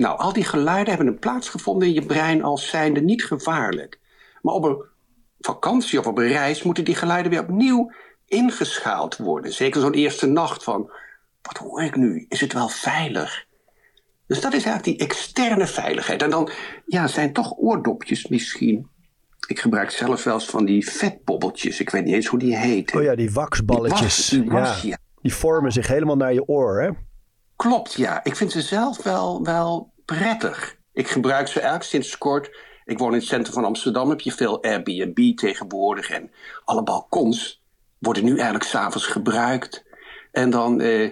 Nou, 0.00 0.18
al 0.18 0.32
die 0.32 0.44
geluiden 0.44 0.88
hebben 0.88 1.06
een 1.12 1.18
plaats 1.18 1.48
gevonden 1.48 1.88
in 1.88 1.94
je 1.94 2.06
brein 2.06 2.42
als 2.42 2.68
zijnde 2.68 3.00
niet 3.00 3.24
gevaarlijk. 3.24 3.98
Maar 4.42 4.54
op 4.54 4.64
een 4.64 4.82
vakantie 5.40 5.98
of 5.98 6.06
op 6.06 6.18
een 6.18 6.28
reis 6.28 6.62
moeten 6.62 6.84
die 6.84 6.94
geluiden 6.94 7.30
weer 7.30 7.40
opnieuw 7.42 7.92
ingeschaald 8.26 9.16
worden. 9.16 9.52
Zeker 9.52 9.80
zo'n 9.80 9.92
eerste 9.92 10.26
nacht 10.26 10.64
van, 10.64 10.90
wat 11.42 11.56
hoor 11.56 11.82
ik 11.82 11.96
nu? 11.96 12.26
Is 12.28 12.40
het 12.40 12.52
wel 12.52 12.68
veilig? 12.68 13.44
Dus 14.26 14.40
dat 14.40 14.52
is 14.54 14.64
eigenlijk 14.64 14.98
die 14.98 15.06
externe 15.08 15.66
veiligheid. 15.66 16.22
En 16.22 16.30
dan 16.30 16.50
ja, 16.86 17.06
zijn 17.06 17.32
toch 17.32 17.52
oordopjes 17.56 18.26
misschien. 18.28 18.88
Ik 19.46 19.58
gebruik 19.60 19.90
zelf 19.90 20.24
wel 20.24 20.34
eens 20.34 20.46
van 20.46 20.64
die 20.64 20.90
vetbobbeltjes. 20.90 21.80
Ik 21.80 21.90
weet 21.90 22.04
niet 22.04 22.14
eens 22.14 22.26
hoe 22.26 22.38
die 22.38 22.56
heten. 22.56 22.98
Oh 22.98 23.02
ja, 23.04 23.14
die 23.14 23.30
waxballetjes. 23.32 24.28
Die 24.28 24.38
was- 24.38 24.48
die 24.48 24.60
was, 24.60 24.82
ja. 24.82 24.88
ja. 24.88 24.98
Die 25.22 25.34
vormen 25.34 25.72
zich 25.72 25.86
helemaal 25.86 26.16
naar 26.16 26.32
je 26.32 26.48
oor, 26.48 26.82
hè? 26.82 26.90
Klopt, 27.60 27.92
ja. 27.92 28.24
Ik 28.24 28.36
vind 28.36 28.52
ze 28.52 28.60
zelf 28.60 29.02
wel, 29.02 29.42
wel 29.42 29.92
prettig. 30.04 30.76
Ik 30.92 31.08
gebruik 31.08 31.48
ze 31.48 31.54
eigenlijk 31.54 31.90
sinds 31.90 32.18
kort. 32.18 32.56
Ik 32.84 32.98
woon 32.98 33.12
in 33.12 33.18
het 33.18 33.26
centrum 33.26 33.54
van 33.54 33.64
Amsterdam. 33.64 34.10
Heb 34.10 34.20
je 34.20 34.32
veel 34.32 34.62
Airbnb 34.62 35.36
tegenwoordig. 35.36 36.10
En 36.10 36.30
alle 36.64 36.82
balkons 36.82 37.62
worden 37.98 38.24
nu 38.24 38.34
eigenlijk 38.34 38.64
s'avonds 38.64 39.06
gebruikt. 39.06 39.84
En 40.32 40.50
dan, 40.50 40.80
eh, 40.80 41.10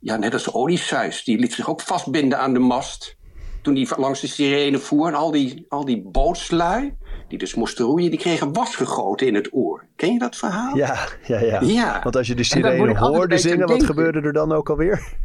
ja, 0.00 0.16
net 0.16 0.32
als 0.32 0.52
Odysseus. 0.52 1.24
Die 1.24 1.38
liet 1.38 1.52
zich 1.52 1.70
ook 1.70 1.80
vastbinden 1.80 2.38
aan 2.38 2.52
de 2.52 2.58
mast. 2.58 3.16
Toen 3.62 3.74
die 3.74 3.88
langs 3.96 4.20
de 4.20 4.26
sirene 4.26 4.78
voer. 4.78 5.08
En 5.08 5.14
al 5.14 5.30
die, 5.30 5.66
al 5.68 5.84
die 5.84 6.02
bootslui, 6.02 6.96
die 7.28 7.38
dus 7.38 7.54
moesten 7.54 7.84
roeien, 7.84 8.10
die 8.10 8.18
kregen 8.18 8.52
was 8.52 8.76
gegoten 8.76 9.26
in 9.26 9.34
het 9.34 9.48
oor. 9.52 9.86
Ken 9.96 10.12
je 10.12 10.18
dat 10.18 10.36
verhaal? 10.36 10.76
Ja, 10.76 11.08
ja, 11.26 11.40
ja. 11.40 11.60
Ja. 11.60 12.00
Want 12.02 12.16
als 12.16 12.26
je 12.26 12.34
de 12.34 12.44
sirene 12.44 12.98
hoorde 12.98 13.38
zingen, 13.38 13.68
wat 13.68 13.84
gebeurde 13.84 14.20
er 14.20 14.32
dan 14.32 14.52
ook 14.52 14.70
alweer? 14.70 15.24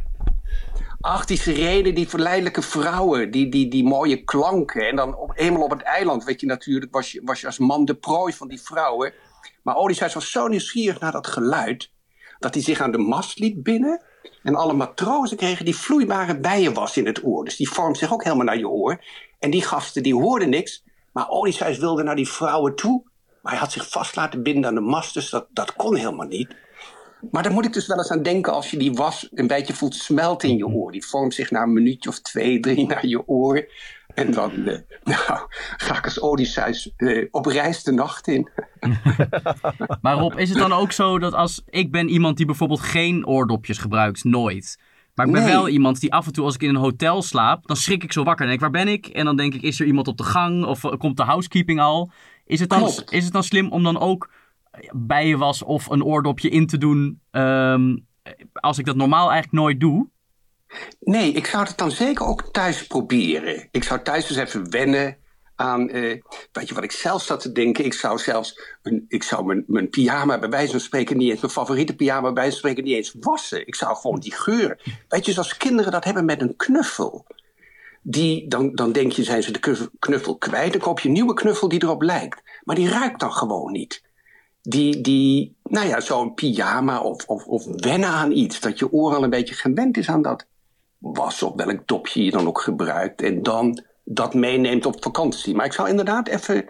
Die 1.02 1.38
sirene, 1.38 1.92
die 1.92 2.08
verleidelijke 2.08 2.62
vrouwen, 2.62 3.30
die, 3.30 3.48
die, 3.48 3.68
die 3.68 3.84
mooie 3.84 4.24
klanken. 4.24 4.88
En 4.88 4.96
dan 4.96 5.16
op, 5.16 5.32
eenmaal 5.34 5.62
op 5.62 5.70
het 5.70 5.82
eiland, 5.82 6.24
weet 6.24 6.40
je 6.40 6.46
natuurlijk, 6.46 6.92
was 6.92 7.12
je, 7.12 7.20
was 7.24 7.40
je 7.40 7.46
als 7.46 7.58
man 7.58 7.84
de 7.84 7.94
prooi 7.94 8.32
van 8.32 8.48
die 8.48 8.62
vrouwen. 8.62 9.12
Maar 9.62 9.76
Odysseus 9.76 10.14
was 10.14 10.30
zo 10.30 10.48
nieuwsgierig 10.48 11.00
naar 11.00 11.12
dat 11.12 11.26
geluid, 11.26 11.90
dat 12.38 12.54
hij 12.54 12.62
zich 12.62 12.80
aan 12.80 12.92
de 12.92 12.98
mast 12.98 13.38
liet 13.38 13.62
binnen. 13.62 14.02
En 14.42 14.54
alle 14.54 14.72
matrozen 14.72 15.36
kregen 15.36 15.64
die 15.64 15.76
vloeibare 15.76 16.40
bijenwas 16.40 16.96
in 16.96 17.06
het 17.06 17.24
oor. 17.24 17.44
Dus 17.44 17.56
die 17.56 17.68
vormt 17.68 17.98
zich 17.98 18.12
ook 18.12 18.24
helemaal 18.24 18.44
naar 18.44 18.58
je 18.58 18.68
oor. 18.68 19.04
En 19.38 19.50
die 19.50 19.62
gasten, 19.62 20.02
die 20.02 20.14
hoorden 20.14 20.48
niks. 20.48 20.84
Maar 21.12 21.28
Odysseus 21.28 21.78
wilde 21.78 22.02
naar 22.02 22.16
die 22.16 22.28
vrouwen 22.28 22.76
toe. 22.76 23.02
Maar 23.42 23.52
hij 23.52 23.60
had 23.60 23.72
zich 23.72 23.90
vast 23.90 24.16
laten 24.16 24.42
binden 24.42 24.66
aan 24.66 24.74
de 24.74 24.80
mast, 24.80 25.14
dus 25.14 25.30
dat, 25.30 25.46
dat 25.50 25.72
kon 25.72 25.96
helemaal 25.96 26.26
niet. 26.26 26.54
Maar 27.30 27.42
daar 27.42 27.52
moet 27.52 27.64
ik 27.64 27.72
dus 27.72 27.86
wel 27.86 27.98
eens 27.98 28.10
aan 28.10 28.22
denken 28.22 28.52
als 28.52 28.70
je 28.70 28.76
die 28.78 28.92
was 28.92 29.28
een 29.34 29.46
beetje 29.46 29.74
voelt 29.74 29.94
smelten 29.94 30.48
in 30.48 30.56
je 30.56 30.66
oor. 30.66 30.92
Die 30.92 31.06
vormt 31.06 31.34
zich 31.34 31.50
na 31.50 31.62
een 31.62 31.72
minuutje 31.72 32.08
of 32.10 32.20
twee, 32.20 32.60
drie 32.60 32.86
naar 32.86 33.06
je 33.06 33.28
oor. 33.28 33.66
En 34.14 34.30
dan 34.32 34.50
eh, 34.66 34.78
nou, 35.04 35.40
ga 35.76 35.96
ik 35.96 36.04
als 36.04 36.20
Odysseus 36.20 36.92
eh, 36.96 37.26
op 37.30 37.46
reis 37.46 37.82
de 37.82 37.92
nacht 37.92 38.26
in. 38.28 38.48
Maar 40.02 40.16
Rob, 40.16 40.38
is 40.38 40.48
het 40.48 40.58
dan 40.58 40.72
ook 40.72 40.92
zo 40.92 41.18
dat 41.18 41.34
als 41.34 41.62
ik 41.70 41.90
ben 41.90 42.08
iemand 42.08 42.36
die 42.36 42.46
bijvoorbeeld 42.46 42.80
geen 42.80 43.26
oordopjes 43.26 43.78
gebruikt, 43.78 44.24
nooit. 44.24 44.78
Maar 45.14 45.26
ik 45.26 45.32
ben 45.32 45.42
Nee. 45.42 45.52
wel 45.52 45.68
iemand 45.68 46.00
die 46.00 46.12
af 46.12 46.26
en 46.26 46.32
toe 46.32 46.44
als 46.44 46.54
ik 46.54 46.62
in 46.62 46.68
een 46.68 46.76
hotel 46.76 47.22
slaap, 47.22 47.66
dan 47.66 47.76
schrik 47.76 48.02
ik 48.02 48.12
zo 48.12 48.22
wakker. 48.22 48.44
En 48.46 48.50
denk 48.50 48.62
ik, 48.62 48.72
waar 48.72 48.84
ben 48.84 48.92
ik? 48.92 49.06
En 49.06 49.24
dan 49.24 49.36
denk 49.36 49.54
ik, 49.54 49.62
is 49.62 49.80
er 49.80 49.86
iemand 49.86 50.08
op 50.08 50.16
de 50.16 50.24
gang? 50.24 50.64
Of 50.64 50.84
eh, 50.84 50.92
komt 50.98 51.16
de 51.16 51.22
housekeeping 51.22 51.80
al? 51.80 52.10
Is 52.46 52.60
het 52.60 52.68
dan, 52.68 52.78
Klopt. 52.78 53.12
is 53.12 53.24
het 53.24 53.32
dan 53.32 53.42
slim 53.44 53.70
om 53.70 53.82
dan 53.82 53.98
ook 54.00 54.30
bijenwas 54.92 55.62
of 55.62 55.88
een 55.88 56.04
oordopje 56.04 56.48
in 56.48 56.66
te 56.66 56.78
doen 56.78 57.20
ehm, 57.30 57.96
als 58.52 58.78
ik 58.78 58.84
dat 58.84 58.96
normaal 58.96 59.30
eigenlijk 59.30 59.62
nooit 59.62 59.80
doe? 59.80 60.08
Nee, 61.00 61.32
ik 61.32 61.46
zou 61.46 61.64
het 61.64 61.78
dan 61.78 61.90
zeker 61.90 62.26
ook 62.26 62.42
thuis 62.52 62.86
proberen. 62.86 63.68
Ik 63.70 63.84
zou 63.84 64.02
thuis 64.02 64.28
eens 64.30 64.38
even 64.38 64.70
wennen 64.70 65.16
aan. 65.56 65.88
eh, 65.88 66.20
weet 66.52 66.68
je 66.68 66.74
wat 66.74 66.84
ik 66.84 66.92
zelf 66.92 67.22
zat 67.22 67.40
te 67.40 67.52
denken? 67.52 67.84
Ik 67.84 67.92
zou 67.94 68.18
zelfs. 68.18 68.60
Een, 68.82 69.04
ik 69.08 69.22
zou 69.22 69.44
mijn, 69.44 69.64
mijn 69.66 69.88
pyjama 69.90 70.38
bij 70.38 70.48
wijze 70.48 70.70
van 70.70 70.80
spreken 70.80 71.16
niet 71.16 71.30
eens. 71.30 71.40
Mijn 71.40 71.52
favoriete 71.52 71.94
pyjama 71.96 72.22
bij 72.22 72.32
wijze 72.32 72.50
van 72.50 72.58
spreken 72.58 72.84
niet 72.84 72.94
eens 72.94 73.14
wassen. 73.20 73.66
Ik 73.66 73.74
zou 73.74 73.96
gewoon 73.96 74.20
die 74.20 74.34
geur. 74.34 74.82
Weet 75.08 75.26
je, 75.26 75.32
zoals 75.32 75.56
kinderen 75.56 75.92
dat 75.92 76.04
hebben 76.04 76.24
met 76.24 76.40
een 76.40 76.56
knuffel. 76.56 77.26
Die, 78.02 78.48
dan, 78.48 78.74
dan 78.74 78.92
denk 78.92 79.12
je, 79.12 79.22
zijn 79.24 79.42
ze 79.42 79.52
de 79.52 79.88
knuffel 79.98 80.36
kwijt. 80.36 80.72
Dan 80.72 80.80
koop 80.80 81.00
je 81.00 81.08
een 81.08 81.14
nieuwe 81.14 81.34
knuffel 81.34 81.68
die 81.68 81.82
erop 81.82 82.02
lijkt. 82.02 82.42
Maar 82.64 82.76
die 82.76 82.88
ruikt 82.88 83.20
dan 83.20 83.32
gewoon 83.32 83.72
niet. 83.72 84.02
Die, 84.62 85.00
die 85.00 85.56
nou 85.62 85.88
ja, 85.88 86.00
zo'n 86.00 86.34
pyjama 86.34 87.00
of, 87.00 87.26
of, 87.26 87.46
of 87.46 87.64
wennen 87.64 88.08
aan 88.08 88.32
iets. 88.32 88.60
Dat 88.60 88.78
je 88.78 88.92
oor 88.92 89.14
al 89.14 89.22
een 89.22 89.30
beetje 89.30 89.54
gewend 89.54 89.96
is 89.96 90.08
aan 90.08 90.22
dat 90.22 90.46
was 90.98 91.42
op 91.42 91.56
welk 91.56 91.86
dopje 91.86 92.24
je 92.24 92.30
dan 92.30 92.46
ook 92.46 92.60
gebruikt. 92.60 93.22
En 93.22 93.42
dan 93.42 93.82
dat 94.04 94.34
meeneemt 94.34 94.86
op 94.86 95.02
vakantie. 95.02 95.54
Maar 95.54 95.66
ik 95.66 95.72
zou 95.72 95.88
inderdaad 95.88 96.28
even 96.28 96.64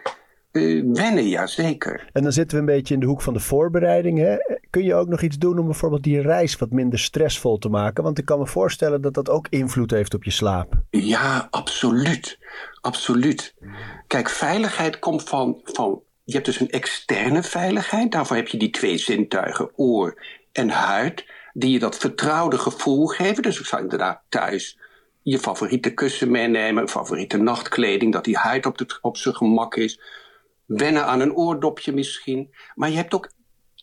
eh, 0.53 0.83
wennen, 0.93 1.29
ja 1.29 1.47
zeker. 1.47 2.09
En 2.13 2.23
dan 2.23 2.33
zitten 2.33 2.57
we 2.57 2.63
een 2.63 2.77
beetje 2.77 2.95
in 2.95 3.01
de 3.01 3.07
hoek 3.07 3.23
van 3.23 3.33
de 3.33 3.41
voorbereiding. 3.41 4.19
Hè? 4.19 4.37
Kun 4.71 4.85
je 4.85 4.95
ook 4.95 5.09
nog 5.09 5.23
iets 5.23 5.39
doen 5.39 5.59
om 5.59 5.65
bijvoorbeeld 5.65 6.03
die 6.03 6.21
reis 6.21 6.57
wat 6.57 6.71
minder 6.71 6.99
stressvol 6.99 7.59
te 7.59 7.69
maken? 7.69 8.05
Want 8.05 8.19
ik 8.19 8.25
kan 8.25 8.39
me 8.39 8.47
voorstellen 8.47 9.03
dat 9.03 9.15
dat 9.15 9.31
ook 9.31 9.47
invloed 9.49 9.91
heeft 9.91 10.15
op 10.15 10.25
je 10.25 10.31
slaap. 10.31 10.75
Ja, 10.91 11.49
absoluut. 11.51 12.39
Absoluut. 12.81 13.55
Kijk, 14.07 14.29
veiligheid 14.29 14.99
komt 14.99 15.23
van, 15.23 15.61
van. 15.63 16.03
Je 16.25 16.33
hebt 16.33 16.47
dus 16.47 16.61
een 16.61 16.71
externe 16.71 17.43
veiligheid. 17.43 18.13
Daarvoor 18.13 18.37
heb 18.37 18.49
je 18.49 18.59
die 18.59 18.71
twee 18.71 18.99
zintuigen, 18.99 19.71
oor 19.77 20.23
en 20.53 20.71
huid. 20.71 21.27
Die 21.53 21.71
je 21.71 21.79
dat 21.79 21.97
vertrouwde 21.97 22.59
gevoel 22.59 23.07
geven. 23.07 23.43
Dus 23.43 23.61
ik 23.61 23.67
zou 23.67 23.83
inderdaad 23.83 24.23
thuis 24.29 24.79
je 25.23 25.39
favoriete 25.39 25.95
kussen 25.95 26.31
meenemen. 26.31 26.89
Favoriete 26.89 27.37
nachtkleding. 27.37 28.13
Dat 28.13 28.25
die 28.25 28.37
huid 28.37 28.67
op, 28.67 28.79
het, 28.79 28.99
op 29.01 29.17
zijn 29.17 29.35
gemak 29.35 29.77
is. 29.77 30.01
Wennen 30.67 31.07
aan 31.07 31.21
een 31.21 31.35
oordopje 31.35 31.93
misschien. 31.93 32.55
Maar 32.75 32.91
je 32.91 32.97
hebt 32.97 33.15
ook 33.15 33.31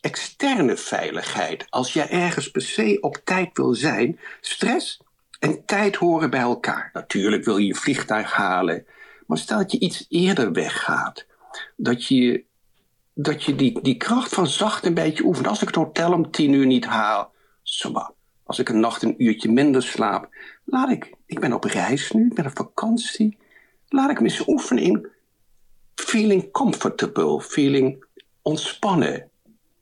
externe 0.00 0.76
veiligheid. 0.76 1.66
Als 1.68 1.92
jij 1.92 2.10
ergens 2.10 2.50
per 2.50 2.62
se 2.62 2.98
op 3.00 3.20
tijd 3.24 3.56
wil 3.56 3.74
zijn. 3.74 4.20
Stress 4.40 5.02
en 5.38 5.64
tijd 5.64 5.96
horen 5.96 6.30
bij 6.30 6.40
elkaar. 6.40 6.90
Natuurlijk 6.92 7.44
wil 7.44 7.56
je 7.56 7.66
je 7.66 7.74
vliegtuig 7.74 8.32
halen. 8.32 8.86
Maar 9.26 9.38
stel 9.38 9.58
dat 9.58 9.72
je 9.72 9.78
iets 9.78 10.06
eerder 10.08 10.52
weggaat. 10.52 11.28
Dat 11.76 12.06
je, 12.06 12.44
dat 13.14 13.44
je 13.44 13.54
die, 13.54 13.80
die 13.82 13.96
kracht 13.96 14.34
van 14.34 14.46
zacht 14.46 14.86
een 14.86 14.94
beetje 14.94 15.24
oefent. 15.24 15.46
Als 15.46 15.60
ik 15.60 15.66
het 15.66 15.76
hotel 15.76 16.12
om 16.12 16.30
tien 16.30 16.52
uur 16.52 16.66
niet 16.66 16.84
haal. 16.84 17.32
Als 18.44 18.58
ik 18.58 18.68
een 18.68 18.80
nacht 18.80 19.02
een 19.02 19.24
uurtje 19.24 19.52
minder 19.52 19.82
slaap. 19.82 20.28
Laat 20.64 20.90
ik. 20.90 21.14
Ik 21.26 21.40
ben 21.40 21.52
op 21.52 21.64
reis 21.64 22.10
nu. 22.10 22.26
Ik 22.26 22.34
ben 22.34 22.46
op 22.46 22.56
vakantie. 22.56 23.38
Laat 23.88 24.10
ik 24.10 24.20
me 24.20 24.28
eens 24.28 24.46
oefenen 24.46 24.82
in 24.82 25.06
feeling 25.94 26.50
comfortable. 26.50 27.40
Feeling 27.40 28.04
ontspannen. 28.42 29.30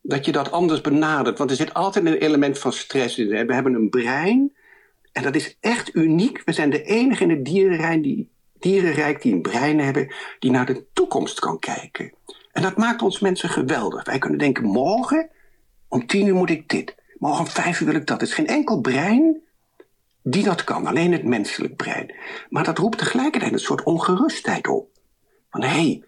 Dat 0.02 0.24
je 0.24 0.32
dat 0.32 0.50
anders 0.50 0.80
benadert. 0.80 1.38
Want 1.38 1.50
er 1.50 1.56
zit 1.56 1.74
altijd 1.74 2.06
een 2.06 2.14
element 2.14 2.58
van 2.58 2.72
stress 2.72 3.18
in. 3.18 3.46
We 3.46 3.54
hebben 3.54 3.74
een 3.74 3.88
brein. 3.88 4.52
En 5.12 5.22
dat 5.22 5.34
is 5.34 5.56
echt 5.60 5.94
uniek. 5.94 6.42
We 6.44 6.52
zijn 6.52 6.70
de 6.70 6.82
enige 6.82 7.22
in 7.22 7.30
het 7.30 7.44
dierenrijk 7.44 8.02
die, 8.02 8.30
dierenrijk 8.60 9.22
die 9.22 9.32
een 9.32 9.42
brein 9.42 9.80
hebben 9.80 10.14
die 10.38 10.50
naar 10.50 10.66
de 10.66 10.86
toekomst 10.92 11.40
kan 11.40 11.58
kijken. 11.58 12.12
En 12.52 12.62
dat 12.62 12.76
maakt 12.76 13.02
ons 13.02 13.18
mensen 13.18 13.48
geweldig. 13.48 14.04
Wij 14.04 14.18
kunnen 14.18 14.38
denken, 14.38 14.64
morgen 14.64 15.30
om 15.88 16.06
tien 16.06 16.26
uur 16.26 16.34
moet 16.34 16.50
ik 16.50 16.68
dit. 16.68 16.94
Morgen 17.18 17.40
om 17.40 17.46
vijf 17.46 17.80
uur 17.80 17.86
wil 17.86 17.96
ik 17.96 18.06
dat. 18.06 18.20
Er 18.20 18.26
is 18.26 18.34
geen 18.34 18.46
enkel 18.46 18.80
brein 18.80 19.42
die 20.22 20.44
dat 20.44 20.64
kan. 20.64 20.86
Alleen 20.86 21.12
het 21.12 21.24
menselijk 21.24 21.76
brein. 21.76 22.14
Maar 22.48 22.64
dat 22.64 22.78
roept 22.78 22.98
tegelijkertijd 22.98 23.52
een 23.52 23.58
soort 23.58 23.82
ongerustheid 23.82 24.68
op. 24.68 24.88
Van 25.50 25.62
hé, 25.62 25.68
hey, 25.68 26.04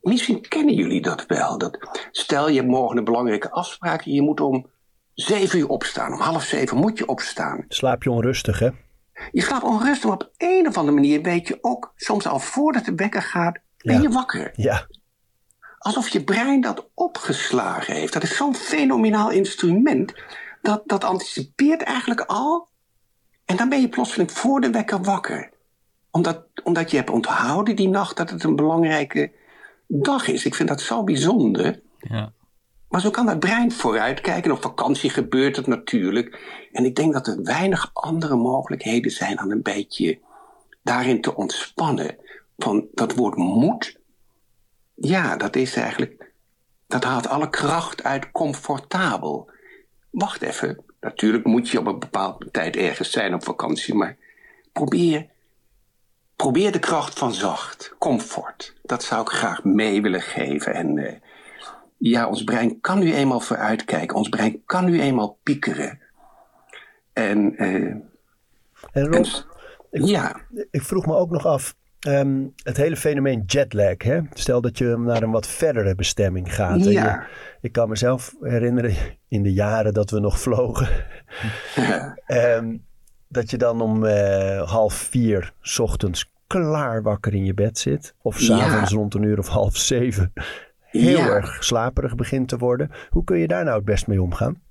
misschien 0.00 0.48
kennen 0.48 0.74
jullie 0.74 1.02
dat 1.02 1.26
wel. 1.26 1.58
Dat, 1.58 1.78
stel 2.10 2.48
je 2.48 2.56
hebt 2.56 2.68
morgen 2.68 2.96
een 2.96 3.04
belangrijke 3.04 3.50
afspraak. 3.50 4.02
Je 4.02 4.22
moet 4.22 4.40
om 4.40 4.66
zeven 5.14 5.58
uur 5.58 5.68
opstaan. 5.68 6.12
Om 6.12 6.20
half 6.20 6.44
zeven 6.44 6.76
moet 6.76 6.98
je 6.98 7.06
opstaan. 7.06 7.64
Slaap 7.68 8.02
je 8.02 8.10
onrustig, 8.10 8.58
hè? 8.58 8.70
Je 9.32 9.42
slaapt 9.42 9.64
onrustig, 9.64 10.04
maar 10.04 10.12
op 10.18 10.30
een 10.36 10.66
of 10.66 10.76
andere 10.76 10.94
manier 10.96 11.22
weet 11.22 11.48
je 11.48 11.58
ook, 11.60 11.92
soms 11.96 12.26
al 12.26 12.38
voordat 12.38 12.84
de 12.84 12.94
wekker 12.94 13.22
gaat, 13.22 13.58
ben 13.78 13.94
Ja. 13.94 14.00
je 14.02 14.08
wakker. 14.08 14.52
Ja. 14.54 14.86
Alsof 15.78 16.08
je 16.08 16.24
brein 16.24 16.60
dat 16.60 16.88
opgeslagen 16.94 17.94
heeft. 17.94 18.12
Dat 18.12 18.22
is 18.22 18.36
zo'n 18.36 18.54
fenomenaal 18.54 19.30
instrument. 19.30 20.14
Dat, 20.62 20.82
dat 20.86 21.04
anticipeert 21.04 21.82
eigenlijk 21.82 22.20
al. 22.20 22.68
En 23.44 23.56
dan 23.56 23.68
ben 23.68 23.80
je 23.80 23.88
plotseling 23.88 24.32
voor 24.32 24.60
de 24.60 24.70
wekker 24.70 25.02
wakker. 25.02 25.50
Omdat, 26.10 26.44
omdat 26.64 26.90
je 26.90 26.96
hebt 26.96 27.10
onthouden 27.10 27.76
die 27.76 27.88
nacht 27.88 28.16
dat 28.16 28.30
het 28.30 28.44
een 28.44 28.56
belangrijke 28.56 29.32
dag 29.86 30.28
is. 30.28 30.44
Ik 30.44 30.54
vind 30.54 30.68
dat 30.68 30.80
zo 30.80 31.04
bijzonder. 31.04 31.80
Ja. 31.98 32.32
Maar 32.88 33.00
zo 33.00 33.10
kan 33.10 33.26
dat 33.26 33.38
brein 33.38 33.72
vooruitkijken. 33.72 34.50
Op 34.52 34.62
vakantie 34.62 35.10
gebeurt 35.10 35.56
het 35.56 35.66
natuurlijk. 35.66 36.40
En 36.72 36.84
ik 36.84 36.94
denk 36.96 37.12
dat 37.12 37.26
er 37.26 37.42
weinig 37.42 37.90
andere 37.92 38.36
mogelijkheden 38.36 39.10
zijn 39.10 39.36
dan 39.36 39.50
een 39.50 39.62
beetje 39.62 40.18
daarin 40.82 41.20
te 41.20 41.34
ontspannen. 41.36 42.16
Van 42.56 42.86
dat 42.92 43.14
woord 43.14 43.36
moed. 43.36 43.98
Ja, 44.94 45.36
dat 45.36 45.56
is 45.56 45.76
eigenlijk. 45.76 46.32
Dat 46.86 47.04
haalt 47.04 47.28
alle 47.28 47.50
kracht 47.50 48.02
uit 48.02 48.30
comfortabel. 48.30 49.50
Wacht 50.10 50.42
even. 50.42 50.84
Natuurlijk 51.00 51.44
moet 51.44 51.68
je 51.68 51.78
op 51.78 51.86
een 51.86 51.98
bepaalde 51.98 52.50
tijd 52.50 52.76
ergens 52.76 53.10
zijn 53.10 53.34
op 53.34 53.44
vakantie. 53.44 53.94
Maar 53.94 54.16
probeer. 54.72 55.26
Probeer 56.36 56.72
de 56.72 56.78
kracht 56.78 57.18
van 57.18 57.32
zacht. 57.34 57.94
Comfort. 57.98 58.74
Dat 58.82 59.02
zou 59.02 59.22
ik 59.22 59.28
graag 59.28 59.64
mee 59.64 60.02
willen 60.02 60.22
geven. 60.22 60.74
En. 60.74 60.98
eh, 60.98 61.14
ja, 61.98 62.28
ons 62.28 62.44
brein 62.44 62.80
kan 62.80 62.98
nu 62.98 63.14
eenmaal 63.14 63.40
vooruitkijken. 63.40 64.16
Ons 64.16 64.28
brein 64.28 64.62
kan 64.66 64.84
nu 64.84 65.00
eenmaal 65.00 65.38
piekeren. 65.42 65.98
En, 67.12 67.56
eh, 67.56 67.94
En 68.92 69.06
Rob, 69.06 69.24
en- 69.90 70.04
ja, 70.06 70.40
ik 70.70 70.82
vroeg 70.82 71.06
me 71.06 71.14
ook 71.14 71.30
nog 71.30 71.46
af, 71.46 71.74
ehm, 72.00 72.44
het 72.62 72.76
hele 72.76 72.96
fenomeen 72.96 73.42
jetlag. 73.46 74.02
Hè? 74.02 74.20
Stel 74.32 74.60
dat 74.60 74.78
je 74.78 74.96
naar 74.98 75.22
een 75.22 75.30
wat 75.30 75.46
verdere 75.46 75.94
bestemming 75.94 76.54
gaat. 76.54 76.80
en 76.86 76.90
Ja. 76.90 77.04
je- 77.04 77.26
ik 77.60 77.72
kan 77.72 77.88
mezelf 77.88 78.34
herinneren 78.40 78.94
in 79.28 79.42
de 79.42 79.52
jaren 79.52 79.94
dat 79.94 80.10
we 80.10 80.20
nog 80.20 80.40
vlogen. 80.40 80.88
Ehm, 82.26 82.76
dat 83.28 83.50
je 83.50 83.56
dan 83.56 83.80
om 83.80 84.04
eh, 84.04 84.70
half 84.70 84.94
vier 84.94 85.52
's 85.60 85.78
ochtends 85.78 86.32
klaar 86.46 87.02
wakker 87.02 87.34
in 87.34 87.44
je 87.44 87.54
bed 87.54 87.78
zit. 87.78 88.14
Of 88.22 88.38
s'avonds 88.38 88.90
Ja. 88.90 88.96
rond 88.96 89.14
een 89.14 89.22
uur 89.22 89.38
of 89.38 89.48
half 89.48 89.76
zeven. 89.76 90.32
Heel 91.00 91.18
Ja. 91.18 91.26
erg 91.28 91.64
slaperig 91.64 92.14
begint 92.14 92.48
te 92.48 92.56
worden. 92.56 92.90
Hoe 93.10 93.24
kun 93.24 93.38
je 93.38 93.46
daar 93.46 93.64
nou 93.64 93.76
het 93.76 93.84
best 93.84 94.06
mee 94.06 94.22
omgaan? 94.22 94.64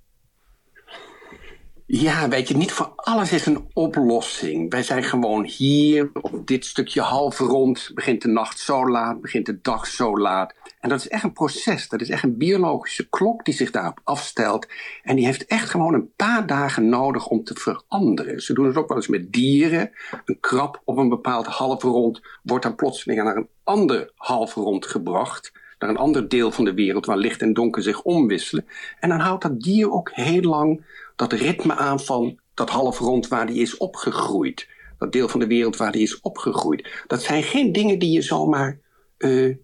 Ja, 1.87 2.29
weet 2.29 2.47
je, 2.47 2.57
niet 2.57 2.71
voor 2.71 2.93
alles 2.95 3.31
is 3.31 3.45
een 3.45 3.69
oplossing. 3.73 4.71
Wij 4.71 4.83
zijn 4.83 5.03
gewoon 5.03 5.43
hier, 5.45 6.09
op 6.21 6.47
dit 6.47 6.65
stukje 6.65 7.01
half 7.01 7.39
rond. 7.39 7.91
Begint 7.93 8.21
de 8.21 8.27
nacht 8.27 8.59
zo 8.59 8.89
laat, 8.89 9.21
begint 9.21 9.45
de 9.45 9.61
dag 9.61 9.87
zo 9.87 10.17
laat. 10.19 10.53
En 10.79 10.89
dat 10.89 10.99
is 10.99 11.07
echt 11.07 11.23
een 11.23 11.33
proces. 11.33 11.89
Dat 11.89 12.01
is 12.01 12.09
echt 12.09 12.23
een 12.23 12.37
biologische 12.37 13.09
klok 13.09 13.45
die 13.45 13.53
zich 13.53 13.71
daarop 13.71 13.99
afstelt. 14.03 14.67
En 15.03 15.15
die 15.15 15.25
heeft 15.25 15.45
echt 15.45 15.69
gewoon 15.69 15.93
een 15.93 16.13
paar 16.15 16.47
dagen 16.47 16.89
nodig 16.89 17.27
om 17.27 17.43
te 17.43 17.53
veranderen. 17.55 18.41
Ze 18.41 18.53
doen 18.53 18.65
het 18.65 18.75
ook 18.75 18.87
wel 18.87 18.97
eens 18.97 19.07
met 19.07 19.31
dieren. 19.31 19.91
Een 20.25 20.39
krab 20.39 20.81
op 20.85 20.97
een 20.97 21.09
bepaald 21.09 21.45
half 21.45 21.83
rond 21.83 22.21
wordt 22.43 22.63
dan 22.63 22.75
plotseling 22.75 23.23
naar 23.23 23.35
een 23.35 23.49
ander 23.63 24.11
half 24.15 24.53
rond 24.53 24.85
gebracht. 24.85 25.51
Naar 25.79 25.89
een 25.89 25.97
ander 25.97 26.29
deel 26.29 26.51
van 26.51 26.65
de 26.65 26.73
wereld 26.73 27.05
waar 27.05 27.17
licht 27.17 27.41
en 27.41 27.53
donker 27.53 27.81
zich 27.83 28.01
omwisselen. 28.01 28.65
En 28.99 29.09
dan 29.09 29.19
houdt 29.19 29.41
dat 29.41 29.61
dier 29.61 29.91
ook 29.91 30.11
heel 30.13 30.41
lang 30.41 30.85
dat 31.15 31.33
ritme 31.33 31.75
aan 31.75 31.99
van 31.99 32.39
dat 32.53 32.69
half 32.69 32.99
rond 32.99 33.27
waar 33.27 33.47
die 33.47 33.61
is 33.61 33.77
opgegroeid. 33.77 34.67
Dat 34.97 35.11
deel 35.11 35.27
van 35.27 35.39
de 35.39 35.47
wereld 35.47 35.77
waar 35.77 35.91
die 35.91 36.01
is 36.01 36.21
opgegroeid. 36.21 37.03
Dat 37.07 37.23
zijn 37.23 37.43
geen 37.43 37.71
dingen 37.71 37.99
die 37.99 38.11
je 38.11 38.21
zomaar 38.21 38.79
eh, 39.17 39.55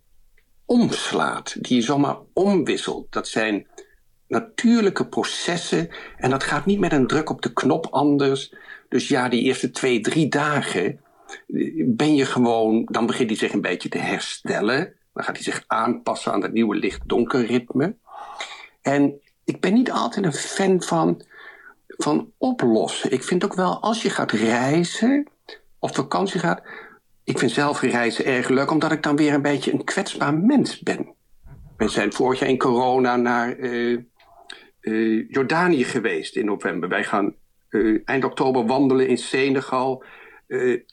omslaat, 0.65 1.63
die 1.63 1.75
je 1.75 1.81
zomaar 1.81 2.17
omwisselt. 2.33 3.11
Dat 3.11 3.27
zijn 3.27 3.67
natuurlijke 4.27 5.07
processen 5.07 5.89
en 6.17 6.29
dat 6.29 6.43
gaat 6.43 6.65
niet 6.65 6.79
met 6.79 6.91
een 6.91 7.07
druk 7.07 7.29
op 7.29 7.41
de 7.41 7.53
knop 7.53 7.87
anders. 7.89 8.53
Dus 8.89 9.07
ja, 9.07 9.29
die 9.29 9.41
eerste 9.41 9.71
twee, 9.71 10.01
drie 10.01 10.27
dagen 10.27 10.99
eh, 11.47 11.83
ben 11.87 12.15
je 12.15 12.25
gewoon, 12.25 12.85
dan 12.85 13.05
begint 13.05 13.29
hij 13.29 13.37
zich 13.37 13.53
een 13.53 13.61
beetje 13.61 13.89
te 13.89 13.97
herstellen. 13.97 14.93
Dan 15.13 15.23
gaat 15.23 15.35
hij 15.35 15.43
zich 15.43 15.63
aanpassen 15.67 16.33
aan 16.33 16.41
dat 16.41 16.51
nieuwe 16.51 16.75
licht-donker 16.75 17.45
ritme. 17.45 17.95
En 18.81 19.21
ik 19.43 19.59
ben 19.59 19.73
niet 19.73 19.91
altijd 19.91 20.25
een 20.25 20.33
fan 20.33 20.81
van, 20.81 21.21
van 21.87 22.31
oplossen. 22.37 23.11
Ik 23.11 23.23
vind 23.23 23.43
ook 23.43 23.53
wel, 23.53 23.81
als 23.81 24.01
je 24.01 24.09
gaat 24.09 24.31
reizen 24.31 25.27
of 25.79 25.95
vakantie 25.95 26.39
gaat. 26.39 26.61
Ik 27.23 27.39
vind 27.39 27.51
zelf 27.51 27.81
reizen 27.81 28.25
erg 28.25 28.49
leuk, 28.49 28.71
omdat 28.71 28.91
ik 28.91 29.03
dan 29.03 29.15
weer 29.15 29.33
een 29.33 29.41
beetje 29.41 29.73
een 29.73 29.83
kwetsbaar 29.83 30.33
mens 30.33 30.79
ben. 30.79 31.15
We 31.77 31.87
zijn 31.87 32.13
vorig 32.13 32.39
jaar 32.39 32.49
in 32.49 32.57
corona 32.57 33.15
naar 33.15 33.57
eh, 33.57 33.93
eh, 34.81 35.29
Jordanië 35.29 35.83
geweest 35.83 36.35
in 36.35 36.45
november. 36.45 36.89
Wij 36.89 37.03
gaan 37.03 37.35
eh, 37.69 37.99
eind 38.05 38.23
oktober 38.23 38.65
wandelen 38.65 39.07
in 39.07 39.17
Senegal. 39.17 40.03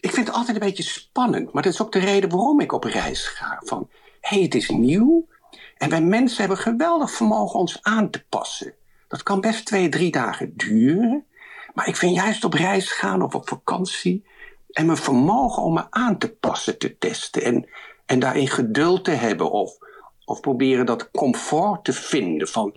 Ik 0.01 0.11
vind 0.11 0.27
het 0.27 0.37
altijd 0.37 0.57
een 0.57 0.67
beetje 0.67 0.83
spannend, 0.83 1.53
maar 1.53 1.63
dat 1.63 1.73
is 1.73 1.83
ook 1.83 1.93
de 1.93 1.99
reden 1.99 2.31
waarom 2.31 2.61
ik 2.61 2.73
op 2.73 2.85
reis 2.85 3.27
ga. 3.27 3.63
Van, 3.65 3.91
hey, 4.29 4.43
het 4.43 4.55
is 4.55 4.69
nieuw. 4.69 5.29
En 5.77 5.91
wij 5.91 6.01
mensen 6.01 6.39
hebben 6.39 6.59
geweldig 6.59 7.11
vermogen 7.11 7.59
ons 7.59 7.83
aan 7.83 8.11
te 8.11 8.25
passen. 8.29 8.75
Dat 9.09 9.23
kan 9.23 9.41
best 9.41 9.67
twee, 9.67 9.89
drie 9.89 10.11
dagen 10.11 10.57
duren. 10.57 11.27
Maar 11.75 11.89
ik 11.89 11.97
vind 11.97 12.15
juist 12.15 12.45
op 12.45 12.53
reis 12.53 12.93
gaan 12.93 13.23
of 13.23 13.35
op 13.35 13.49
vakantie. 13.49 14.25
En 14.71 14.87
mijn 14.87 14.99
vermogen 14.99 15.63
om 15.63 15.75
me 15.75 15.87
aan 15.91 16.19
te 16.19 16.31
passen 16.31 16.79
te 16.79 16.99
testen. 16.99 17.43
En, 17.43 17.69
en 18.07 18.19
daarin 18.19 18.49
geduld 18.49 19.05
te 19.05 19.11
hebben. 19.11 19.51
Of, 19.51 19.79
of 20.25 20.41
proberen 20.41 20.87
dat 20.87 21.11
comfort 21.11 21.85
te 21.85 21.93
vinden. 21.93 22.49
Van, 22.49 22.77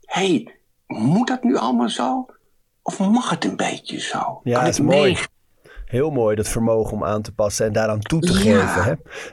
hé, 0.00 0.26
hey, 0.26 0.54
moet 0.86 1.28
dat 1.28 1.42
nu 1.42 1.56
allemaal 1.56 1.88
zo? 1.88 2.26
Of 2.82 2.98
mag 2.98 3.30
het 3.30 3.44
een 3.44 3.56
beetje 3.56 4.00
zo? 4.00 4.40
Ja, 4.42 4.54
kan 4.54 4.64
dat 4.64 4.72
is 4.72 4.80
mooi. 4.80 5.18
Heel 5.92 6.10
mooi, 6.10 6.36
dat 6.36 6.48
vermogen 6.48 6.92
om 6.92 7.04
aan 7.04 7.22
te 7.22 7.32
passen 7.34 7.66
en 7.66 7.72
daaraan 7.72 8.00
toe 8.00 8.20
te 8.20 8.32
Ja. 8.32 8.38
geven. 8.66 8.84
Hè? 8.84 8.90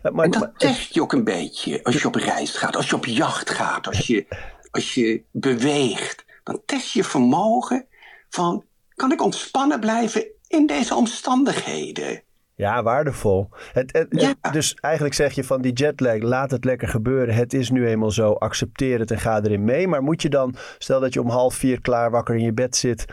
Eh, 0.10 0.12
Maar, 0.12 0.26
En 0.26 0.32
dat 0.32 0.42
maar- 0.42 0.54
test 0.58 0.94
je 0.94 1.02
ook 1.02 1.14
een 1.14 1.24
beetje 1.24 1.84
als 1.84 2.02
je 2.02 2.08
op 2.08 2.16
reis 2.16 2.56
gaat, 2.56 2.76
als 2.76 2.90
je 2.90 2.96
op 2.96 3.06
jacht 3.06 3.50
gaat, 3.50 3.88
als 3.88 4.08
je, 4.08 4.26
als 4.72 4.94
je 4.94 5.24
beweegt. 5.32 6.26
Dan 6.44 6.62
test 6.66 6.92
je 6.94 7.04
vermogen 7.04 7.86
van, 8.30 8.64
kan 8.96 9.12
ik 9.12 9.22
ontspannen 9.24 9.80
blijven 9.80 10.26
in 10.48 10.66
deze 10.68 10.96
omstandigheden? 10.96 12.22
Ja, 12.56 12.84
waardevol. 12.84 13.50
Het, 13.74 13.94
het- 13.94 14.08
Ja. 14.10 14.34
het- 14.42 14.54
dus 14.54 14.74
eigenlijk 14.74 15.16
zeg 15.16 15.34
je 15.34 15.44
van 15.44 15.62
die 15.62 15.74
jetlag, 15.74 16.22
laat 16.22 16.52
het 16.52 16.66
lekker 16.66 16.88
gebeuren. 16.88 17.36
Het 17.36 17.54
is 17.54 17.70
nu 17.70 17.88
eenmaal 17.88 18.12
zo, 18.12 18.32
accepteer 18.32 19.00
het 19.00 19.12
en 19.12 19.20
ga 19.20 19.42
erin 19.42 19.64
mee. 19.64 19.88
Maar 19.88 20.04
moet 20.04 20.22
je 20.22 20.30
dan, 20.30 20.56
stel 20.78 21.00
dat 21.00 21.14
je 21.14 21.22
om 21.22 21.30
half 21.30 21.54
vier 21.56 21.82
klaar 21.82 22.12
wakker 22.12 22.36
in 22.36 22.44
je 22.44 22.54
bed 22.54 22.76
zit, 22.76 23.06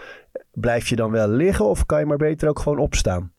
blijf 0.52 0.88
je 0.88 0.96
dan 0.96 1.11
wel 1.11 1.28
liggen 1.28 1.64
of 1.64 1.87
kan 1.87 1.98
je 1.98 2.06
maar 2.06 2.16
beter 2.16 2.48
ook 2.48 2.59
gewoon 2.59 2.78
opstaan? 2.78 3.35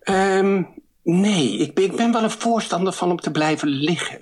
Ehm, 0.00 0.62
nee, 1.02 1.58
ik 1.58 1.74
ben, 1.74 1.84
ik 1.84 1.96
ben 1.96 2.12
wel 2.12 2.22
een 2.22 2.30
voorstander 2.30 2.92
van 2.92 3.10
om 3.10 3.20
te 3.20 3.30
blijven 3.30 3.68
liggen. 3.68 4.20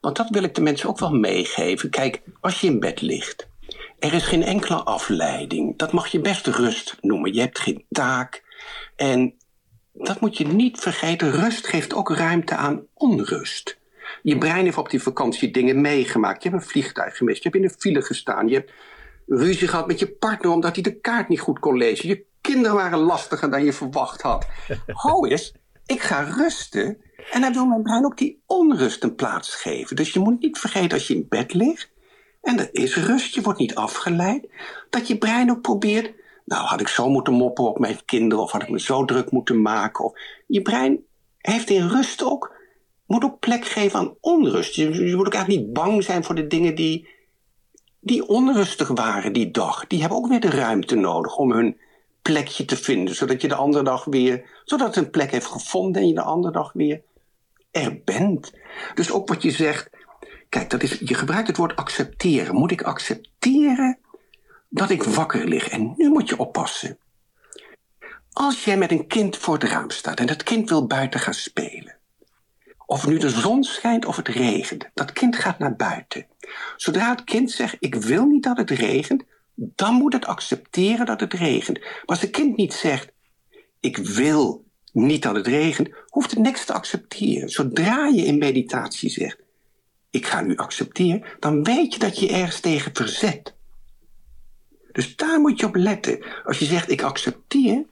Want 0.00 0.16
dat 0.16 0.28
wil 0.28 0.42
ik 0.42 0.54
de 0.54 0.60
mensen 0.60 0.88
ook 0.88 0.98
wel 0.98 1.12
meegeven. 1.14 1.90
Kijk, 1.90 2.22
als 2.40 2.60
je 2.60 2.66
in 2.66 2.80
bed 2.80 3.00
ligt, 3.00 3.48
er 3.98 4.14
is 4.14 4.24
geen 4.24 4.42
enkele 4.42 4.82
afleiding. 4.82 5.78
Dat 5.78 5.92
mag 5.92 6.06
je 6.06 6.20
best 6.20 6.46
rust 6.46 6.96
noemen. 7.00 7.34
Je 7.34 7.40
hebt 7.40 7.58
geen 7.58 7.84
taak. 7.90 8.42
En 8.96 9.34
dat 9.92 10.20
moet 10.20 10.36
je 10.36 10.46
niet 10.46 10.78
vergeten. 10.78 11.30
Rust 11.30 11.66
geeft 11.66 11.94
ook 11.94 12.10
ruimte 12.10 12.54
aan 12.54 12.86
onrust. 12.94 13.78
Je 14.22 14.38
brein 14.38 14.64
heeft 14.64 14.78
op 14.78 14.90
die 14.90 15.02
vakantie 15.02 15.50
dingen 15.50 15.80
meegemaakt. 15.80 16.42
Je 16.42 16.48
hebt 16.48 16.62
een 16.62 16.68
vliegtuig 16.68 17.16
gemist. 17.16 17.42
Je 17.42 17.48
hebt 17.48 17.62
in 17.62 17.68
een 17.68 17.76
file 17.78 18.02
gestaan. 18.02 18.48
Je 18.48 18.54
hebt 18.54 18.72
ruzie 19.26 19.68
gehad 19.68 19.86
met 19.86 19.98
je 19.98 20.08
partner 20.08 20.50
omdat 20.50 20.74
hij 20.74 20.82
de 20.82 21.00
kaart 21.00 21.28
niet 21.28 21.40
goed 21.40 21.58
kon 21.58 21.76
lezen. 21.76 22.08
Je 22.08 22.24
kinderen 22.52 22.76
waren 22.76 22.98
lastiger 22.98 23.50
dan 23.50 23.64
je 23.64 23.72
verwacht 23.72 24.22
had. 24.22 24.46
Hou 24.86 25.28
eens, 25.28 25.54
ik 25.86 26.02
ga 26.02 26.20
rusten. 26.20 26.98
En 27.30 27.40
dan 27.40 27.52
wil 27.52 27.66
mijn 27.66 27.82
brein 27.82 28.04
ook 28.04 28.16
die 28.16 28.42
onrust 28.46 29.02
een 29.02 29.14
plaats 29.14 29.54
geven. 29.54 29.96
Dus 29.96 30.12
je 30.12 30.20
moet 30.20 30.40
niet 30.40 30.58
vergeten 30.58 30.92
als 30.92 31.06
je 31.06 31.14
in 31.14 31.26
bed 31.28 31.54
ligt. 31.54 31.90
En 32.42 32.58
er 32.58 32.68
is 32.72 32.96
rust, 32.96 33.34
je 33.34 33.42
wordt 33.42 33.58
niet 33.58 33.74
afgeleid. 33.74 34.48
Dat 34.90 35.08
je 35.08 35.18
brein 35.18 35.50
ook 35.50 35.60
probeert. 35.60 36.12
Nou, 36.44 36.66
had 36.66 36.80
ik 36.80 36.88
zo 36.88 37.08
moeten 37.08 37.32
mopperen 37.32 37.70
op 37.70 37.78
mijn 37.78 38.04
kinderen. 38.04 38.44
Of 38.44 38.52
had 38.52 38.62
ik 38.62 38.70
me 38.70 38.80
zo 38.80 39.04
druk 39.04 39.30
moeten 39.30 39.62
maken. 39.62 40.04
Of, 40.04 40.12
je 40.46 40.62
brein 40.62 40.98
heeft 41.38 41.70
in 41.70 41.88
rust 41.88 42.22
ook. 42.22 42.56
Moet 43.06 43.24
ook 43.24 43.38
plek 43.38 43.64
geven 43.64 43.98
aan 43.98 44.14
onrust. 44.20 44.74
Je, 44.74 45.06
je 45.06 45.16
moet 45.16 45.26
ook 45.26 45.34
eigenlijk 45.34 45.64
niet 45.64 45.72
bang 45.72 46.04
zijn 46.04 46.24
voor 46.24 46.34
de 46.34 46.46
dingen 46.46 46.74
die, 46.74 47.08
die 48.00 48.28
onrustig 48.28 48.88
waren 48.88 49.32
die 49.32 49.50
dag. 49.50 49.86
Die 49.86 50.00
hebben 50.00 50.18
ook 50.18 50.28
weer 50.28 50.40
de 50.40 50.50
ruimte 50.50 50.94
nodig 50.94 51.36
om 51.36 51.52
hun 51.52 51.76
plekje 52.32 52.64
te 52.64 52.76
vinden. 52.76 53.14
Zodat 53.14 53.42
je 53.42 53.48
de 53.48 53.54
andere 53.54 53.84
dag 53.84 54.04
weer. 54.04 54.62
Zodat 54.64 54.94
het 54.94 55.04
een 55.04 55.10
plek 55.10 55.30
heeft 55.30 55.46
gevonden 55.46 56.02
en 56.02 56.08
je 56.08 56.14
de 56.14 56.22
andere 56.22 56.52
dag 56.52 56.72
weer 56.72 57.02
er 57.70 58.00
bent. 58.04 58.52
Dus 58.94 59.10
ook 59.10 59.28
wat 59.28 59.42
je 59.42 59.50
zegt. 59.50 59.90
Kijk, 60.48 60.70
dat 60.70 60.82
is, 60.82 60.98
je 60.98 61.14
gebruikt 61.14 61.46
het 61.46 61.56
woord 61.56 61.76
accepteren. 61.76 62.54
Moet 62.54 62.70
ik 62.70 62.82
accepteren 62.82 63.98
dat 64.68 64.90
ik 64.90 65.02
wakker 65.02 65.48
lig? 65.48 65.68
En 65.68 65.94
nu 65.96 66.08
moet 66.08 66.28
je 66.28 66.38
oppassen. 66.38 66.98
Als 68.32 68.64
jij 68.64 68.76
met 68.76 68.90
een 68.90 69.06
kind 69.06 69.36
voor 69.36 69.54
het 69.54 69.62
raam 69.62 69.90
staat 69.90 70.20
en 70.20 70.26
dat 70.26 70.42
kind 70.42 70.68
wil 70.68 70.86
buiten 70.86 71.20
gaan 71.20 71.34
spelen. 71.34 71.96
Of 72.86 73.06
nu 73.06 73.18
de 73.18 73.30
zon 73.30 73.64
schijnt 73.64 74.04
of 74.04 74.16
het 74.16 74.28
regent. 74.28 74.90
Dat 74.94 75.12
kind 75.12 75.36
gaat 75.36 75.58
naar 75.58 75.76
buiten. 75.76 76.26
Zodra 76.76 77.10
het 77.10 77.24
kind 77.24 77.50
zegt: 77.50 77.76
Ik 77.78 77.94
wil 77.94 78.24
niet 78.24 78.42
dat 78.42 78.56
het 78.56 78.70
regent, 78.70 79.24
dan 79.60 79.94
moet 79.94 80.12
het 80.12 80.26
accepteren 80.26 81.06
dat 81.06 81.20
het 81.20 81.34
regent. 81.34 81.80
Maar 81.80 82.02
als 82.04 82.20
het 82.20 82.30
kind 82.30 82.56
niet 82.56 82.72
zegt: 82.72 83.12
Ik 83.80 83.96
wil 83.96 84.64
niet 84.92 85.22
dat 85.22 85.34
het 85.34 85.46
regent, 85.46 85.88
hoeft 86.06 86.30
het 86.30 86.38
niks 86.38 86.64
te 86.64 86.72
accepteren. 86.72 87.48
Zodra 87.48 88.06
je 88.06 88.24
in 88.24 88.38
meditatie 88.38 89.10
zegt: 89.10 89.38
Ik 90.10 90.26
ga 90.26 90.40
nu 90.40 90.56
accepteren, 90.56 91.24
dan 91.38 91.64
weet 91.64 91.92
je 91.92 91.98
dat 91.98 92.18
je 92.18 92.32
ergens 92.32 92.60
tegen 92.60 92.94
verzet. 92.94 93.54
Dus 94.92 95.16
daar 95.16 95.40
moet 95.40 95.60
je 95.60 95.66
op 95.66 95.74
letten. 95.74 96.24
Als 96.44 96.58
je 96.58 96.64
zegt: 96.64 96.90
Ik 96.90 97.02
accepteer, 97.02 97.84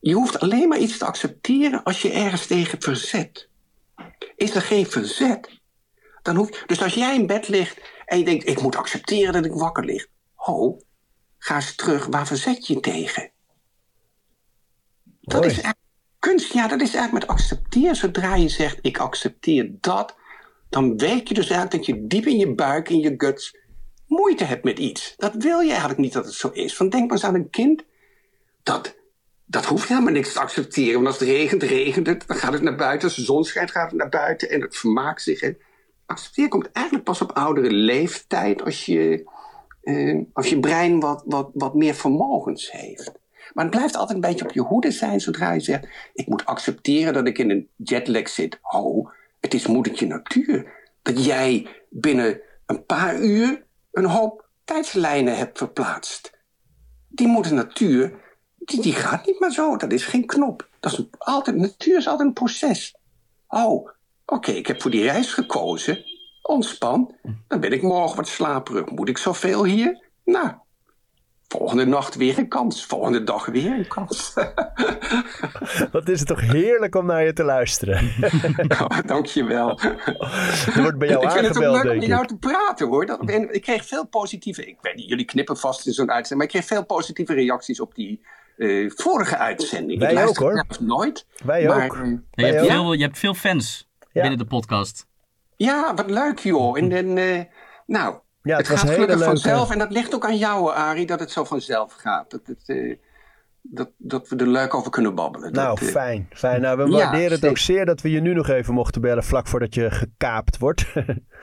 je 0.00 0.14
hoeft 0.14 0.40
alleen 0.40 0.68
maar 0.68 0.78
iets 0.78 0.98
te 0.98 1.04
accepteren 1.04 1.82
als 1.82 2.02
je 2.02 2.10
ergens 2.10 2.46
tegen 2.46 2.82
verzet. 2.82 3.48
Is 4.36 4.54
er 4.54 4.62
geen 4.62 4.86
verzet, 4.86 5.60
dan 6.22 6.36
hoef 6.36 6.50
Dus 6.66 6.82
als 6.82 6.94
jij 6.94 7.14
in 7.14 7.26
bed 7.26 7.48
ligt 7.48 7.80
en 8.04 8.18
je 8.18 8.24
denkt: 8.24 8.48
Ik 8.48 8.60
moet 8.60 8.76
accepteren 8.76 9.32
dat 9.32 9.44
ik 9.44 9.52
wakker 9.52 9.84
lig. 9.84 10.06
Ho, 10.34 10.78
ga 11.48 11.54
eens 11.54 11.74
terug, 11.74 12.06
waar 12.06 12.26
verzet 12.26 12.66
je 12.66 12.80
tegen? 12.80 13.30
Dat 15.20 15.44
is 15.44 15.52
eigenlijk 15.52 15.76
kunst. 16.18 16.52
Ja, 16.52 16.68
dat 16.68 16.80
is 16.80 16.94
eigenlijk 16.94 17.12
met 17.12 17.36
accepteren. 17.36 17.96
Zodra 17.96 18.34
je 18.34 18.48
zegt: 18.48 18.78
Ik 18.82 18.98
accepteer 18.98 19.70
dat, 19.80 20.16
dan 20.68 20.98
werk 20.98 21.28
je 21.28 21.34
dus 21.34 21.52
uit 21.52 21.70
dat 21.70 21.86
je 21.86 22.06
diep 22.06 22.26
in 22.26 22.38
je 22.38 22.54
buik, 22.54 22.88
in 22.88 23.00
je 23.00 23.14
guts, 23.16 23.56
moeite 24.06 24.44
hebt 24.44 24.64
met 24.64 24.78
iets. 24.78 25.14
Dat 25.16 25.34
wil 25.34 25.60
je 25.60 25.70
eigenlijk 25.70 26.00
niet 26.00 26.12
dat 26.12 26.24
het 26.24 26.34
zo 26.34 26.48
is. 26.48 26.76
Van 26.76 26.88
denk 26.88 27.02
maar 27.02 27.16
eens 27.16 27.26
aan 27.26 27.34
een 27.34 27.50
kind. 27.50 27.84
Dat, 28.62 28.96
dat 29.44 29.64
hoeft 29.64 29.88
helemaal 29.88 30.12
niks 30.12 30.32
te 30.32 30.40
accepteren. 30.40 30.94
Want 30.94 31.06
als 31.06 31.18
het 31.18 31.28
regent, 31.28 31.62
regent 31.62 32.06
het. 32.06 32.26
Dan 32.26 32.36
gaat 32.36 32.52
het 32.52 32.62
naar 32.62 32.76
buiten. 32.76 33.08
Als 33.08 33.16
de 33.16 33.24
zon 33.24 33.44
schijnt, 33.44 33.70
gaat 33.70 33.90
het 33.90 33.98
naar 33.98 34.08
buiten. 34.08 34.50
En 34.50 34.60
het 34.60 34.76
vermaakt 34.76 35.22
zich. 35.22 35.40
En 35.40 35.58
accepteren 36.06 36.50
komt 36.50 36.72
eigenlijk 36.72 37.04
pas 37.04 37.22
op 37.22 37.32
oudere 37.32 37.70
leeftijd. 37.70 38.62
Als 38.62 38.86
je, 38.86 39.28
eh, 39.80 40.20
als 40.32 40.48
je 40.48 40.60
brein 40.60 41.00
wat, 41.00 41.22
wat, 41.26 41.50
wat 41.54 41.74
meer 41.74 41.94
vermogens 41.94 42.72
heeft. 42.72 43.12
Maar 43.52 43.64
het 43.64 43.74
blijft 43.74 43.96
altijd 43.96 44.14
een 44.14 44.28
beetje 44.28 44.44
op 44.44 44.52
je 44.52 44.60
hoede 44.60 44.90
zijn 44.90 45.20
zodra 45.20 45.52
je 45.52 45.60
zegt: 45.60 45.88
Ik 46.12 46.26
moet 46.26 46.46
accepteren 46.46 47.12
dat 47.12 47.26
ik 47.26 47.38
in 47.38 47.50
een 47.50 47.68
jetlag 47.76 48.28
zit. 48.28 48.58
Oh, 48.62 49.10
het 49.40 49.54
is 49.54 49.66
moedertje 49.66 50.06
natuur. 50.06 50.72
Dat 51.02 51.24
jij 51.24 51.66
binnen 51.88 52.40
een 52.66 52.84
paar 52.84 53.20
uur 53.20 53.64
een 53.92 54.04
hoop 54.04 54.48
tijdslijnen 54.64 55.36
hebt 55.36 55.58
verplaatst. 55.58 56.38
Die 57.08 57.26
moeder 57.26 57.54
natuur, 57.54 58.20
die, 58.56 58.82
die 58.82 58.94
gaat 58.94 59.26
niet 59.26 59.40
maar 59.40 59.52
zo. 59.52 59.76
Dat 59.76 59.92
is 59.92 60.04
geen 60.04 60.26
knop. 60.26 60.68
Dat 60.80 60.92
is 60.92 61.04
altijd, 61.18 61.56
natuur 61.56 61.96
is 61.96 62.08
altijd 62.08 62.28
een 62.28 62.34
proces. 62.34 62.94
Oh, 63.48 63.88
oké, 64.26 64.50
ik 64.50 64.66
heb 64.66 64.82
voor 64.82 64.90
die 64.90 65.02
reis 65.02 65.32
gekozen. 65.32 66.04
Ontspan. 66.48 67.14
Dan 67.48 67.60
ben 67.60 67.72
ik 67.72 67.82
morgen 67.82 68.16
wat 68.16 68.28
slaperig. 68.28 68.90
Moet 68.90 69.08
ik 69.08 69.18
zoveel 69.18 69.64
hier? 69.64 70.04
Nou, 70.24 70.50
Volgende 71.48 71.86
nacht 71.86 72.14
weer 72.14 72.38
een 72.38 72.48
kans. 72.48 72.86
Volgende 72.86 73.24
dag 73.24 73.46
weer 73.46 73.72
een 73.72 73.88
kans. 73.88 74.34
Wat 75.92 76.08
is 76.08 76.18
het 76.18 76.28
toch 76.28 76.40
heerlijk 76.40 76.94
om 76.94 77.06
naar 77.06 77.24
je 77.24 77.32
te 77.32 77.44
luisteren. 77.44 78.12
oh, 78.82 78.98
dankjewel. 79.06 79.80
Er 79.80 80.82
wordt 80.82 80.98
bij 80.98 81.08
jou 81.08 81.24
ik 81.24 81.30
vind 81.30 81.46
het 81.46 81.56
ook 81.56 81.82
leuk 81.82 81.92
om 81.92 81.98
met 81.98 82.06
jou 82.06 82.26
te 82.26 82.36
praten 82.36 82.86
hoor. 82.86 83.06
Dat, 83.06 83.30
ik 83.30 83.62
kreeg 83.62 83.86
veel 83.86 84.06
positieve... 84.06 84.66
Ik 84.66 84.76
weet 84.80 84.94
niet, 84.94 85.08
jullie 85.08 85.24
knippen 85.24 85.56
vast 85.56 85.86
in 85.86 85.92
zo'n 85.92 86.10
uitzending. 86.10 86.38
Maar 86.38 86.54
ik 86.54 86.66
kreeg 86.66 86.78
veel 86.78 86.86
positieve 86.86 87.34
reacties 87.34 87.80
op 87.80 87.94
die 87.94 88.26
uh, 88.56 88.90
vorige 88.94 89.36
uitzending. 89.36 90.00
Wij 90.00 90.12
ik 90.12 90.28
ook 90.28 90.36
hoor. 90.36 90.66
nooit. 90.80 91.26
Wij 91.44 91.66
maar, 91.66 91.84
ook. 91.84 91.96
Uh, 91.96 92.18
je, 92.30 92.44
hebt 92.44 92.66
veel, 92.66 92.92
je, 92.92 93.02
hebt 93.02 93.18
veel, 93.18 93.34
fans 93.34 93.88
ja. 94.12 94.20
binnen 94.20 94.38
de 94.38 94.46
podcast. 94.46 95.07
Ja, 95.58 95.94
wat 95.94 96.10
leuk 96.10 96.38
joh. 96.38 96.78
En, 96.78 96.92
en 96.92 97.16
uh, 97.16 97.42
nou... 97.86 98.14
Ja, 98.42 98.56
het, 98.56 98.68
het 98.68 98.68
was 98.68 98.80
gaat 98.80 98.90
gelukkig 98.90 99.16
leuke... 99.16 99.30
vanzelf. 99.30 99.70
En 99.70 99.78
dat 99.78 99.90
ligt 99.90 100.14
ook 100.14 100.24
aan 100.24 100.36
jou, 100.36 100.72
Arie, 100.72 101.06
dat 101.06 101.20
het 101.20 101.30
zo 101.30 101.44
vanzelf 101.44 101.92
gaat. 101.92 102.30
Dat, 102.30 102.40
het, 102.44 102.62
uh, 102.66 102.96
dat, 103.62 103.90
dat 103.96 104.28
we 104.28 104.36
er 104.36 104.46
leuk 104.46 104.74
over 104.74 104.90
kunnen 104.90 105.14
babbelen. 105.14 105.52
Nou, 105.52 105.68
dat, 105.68 105.88
uh, 105.88 105.88
fijn. 105.88 106.28
fijn. 106.30 106.60
Nou, 106.60 106.76
we 106.76 106.86
waarderen 106.86 107.28
ja, 107.28 107.34
het 107.34 107.46
ook 107.46 107.58
zeer 107.58 107.86
dat 107.86 108.00
we 108.00 108.10
je 108.10 108.20
nu 108.20 108.34
nog 108.34 108.48
even 108.48 108.74
mochten 108.74 109.00
bellen 109.00 109.24
vlak 109.24 109.46
voordat 109.46 109.74
je 109.74 109.90
gekaapt 109.90 110.58
wordt. 110.58 110.86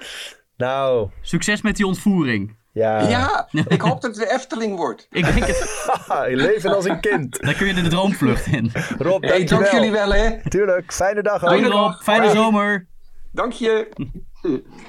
nou. 0.57 1.09
Succes 1.21 1.61
met 1.61 1.75
die 1.75 1.87
ontvoering. 1.87 2.57
Ja. 2.71 2.99
ja, 2.99 3.47
ik 3.67 3.81
hoop 3.81 4.01
dat 4.01 4.15
het 4.17 4.27
de 4.27 4.33
Efteling 4.33 4.75
wordt. 4.77 5.07
Ik 5.11 5.25
denk 5.25 5.45
het. 5.45 5.89
je 6.29 6.35
leven 6.35 6.75
als 6.75 6.85
een 6.85 6.99
kind. 6.99 7.41
Dan 7.41 7.55
kun 7.55 7.67
je 7.67 7.73
de 7.73 7.87
droomvlucht 7.87 8.45
in. 8.45 8.71
Rob, 8.97 9.23
hey, 9.23 9.43
dank 9.43 9.67
jullie 9.67 9.91
wel, 9.91 10.13
hè. 10.13 10.49
Tuurlijk. 10.49 10.93
Fijne 10.93 11.21
dag. 11.21 11.41
Doei 11.41 11.65
Rob. 11.65 11.93
Fijne 12.01 12.21
Bye. 12.21 12.35
zomer. 12.35 12.87
Dank 13.35 13.51
je. 13.51 13.89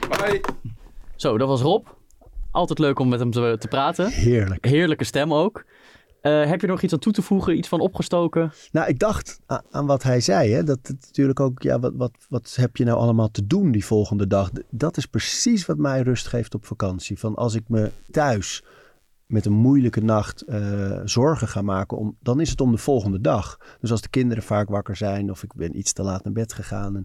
Bye. 0.09 0.41
Zo, 1.17 1.39
dat 1.39 1.49
was 1.49 1.61
Rob. 1.61 1.87
Altijd 2.51 2.79
leuk 2.79 2.99
om 2.99 3.09
met 3.09 3.19
hem 3.19 3.31
te, 3.31 3.57
te 3.59 3.69
praten. 3.69 4.11
Heerlijk. 4.11 4.65
Heerlijke 4.65 5.05
stem 5.05 5.35
ook. 5.35 5.65
Uh, 6.23 6.45
heb 6.47 6.61
je 6.61 6.67
er 6.67 6.73
nog 6.73 6.83
iets 6.83 6.93
aan 6.93 6.99
toe 6.99 7.13
te 7.13 7.23
voegen? 7.23 7.57
Iets 7.57 7.69
van 7.69 7.81
opgestoken? 7.81 8.53
Nou, 8.73 8.89
ik 8.89 8.99
dacht 8.99 9.41
aan, 9.47 9.63
aan 9.71 9.87
wat 9.87 10.03
hij 10.03 10.21
zei. 10.21 10.53
Hè? 10.53 10.65
Dat 10.65 10.79
het 10.83 11.01
natuurlijk 11.01 11.41
ook, 11.41 11.63
ja, 11.63 11.79
wat, 11.79 11.93
wat, 11.97 12.13
wat 12.29 12.55
heb 12.61 12.77
je 12.77 12.85
nou 12.85 12.99
allemaal 12.99 13.31
te 13.31 13.47
doen 13.47 13.71
die 13.73 13.85
volgende 13.85 14.27
dag? 14.27 14.51
Dat 14.71 14.97
is 14.97 15.07
precies 15.07 15.67
wat 15.67 15.79
mij 15.79 16.01
rust 16.01 16.27
geeft 16.27 16.55
op 16.55 16.67
vakantie. 16.67 17.19
Van 17.19 17.35
als 17.35 17.55
ik 17.55 17.65
me 17.69 17.91
thuis 18.11 18.65
met 19.27 19.47
een 19.47 19.53
moeilijke 19.53 20.01
nacht 20.01 20.45
uh, 20.49 21.01
zorgen 21.05 21.49
ga 21.49 21.63
maken, 21.63 21.99
om, 21.99 22.17
dan 22.21 22.41
is 22.41 22.51
het 22.51 22.61
om 22.61 22.71
de 22.71 22.79
volgende 22.79 23.21
dag. 23.21 23.59
Dus 23.81 23.91
als 23.91 24.01
de 24.01 24.09
kinderen 24.09 24.43
vaak 24.43 24.69
wakker 24.69 24.97
zijn 24.97 25.31
of 25.31 25.43
ik 25.43 25.55
ben 25.55 25.79
iets 25.79 25.93
te 25.93 26.03
laat 26.03 26.25
naar 26.25 26.33
bed 26.33 26.53
gegaan, 26.53 26.97
en, 26.97 27.05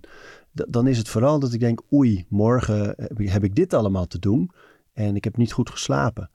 dan 0.52 0.88
is 0.88 0.98
het 0.98 1.10
vooral 1.10 1.40
dat 1.40 1.54
ik 1.54 1.60
denk, 1.60 1.82
oei, 1.94 2.26
morgen 2.30 2.96
heb 3.16 3.44
ik 3.44 3.56
dit 3.56 3.74
allemaal 3.74 4.08
te 4.08 4.20
doen. 4.20 4.52
En 4.94 5.16
ik 5.16 5.24
heb 5.24 5.38
niet 5.38 5.52
goed 5.52 5.70
geslapen. 5.70 6.30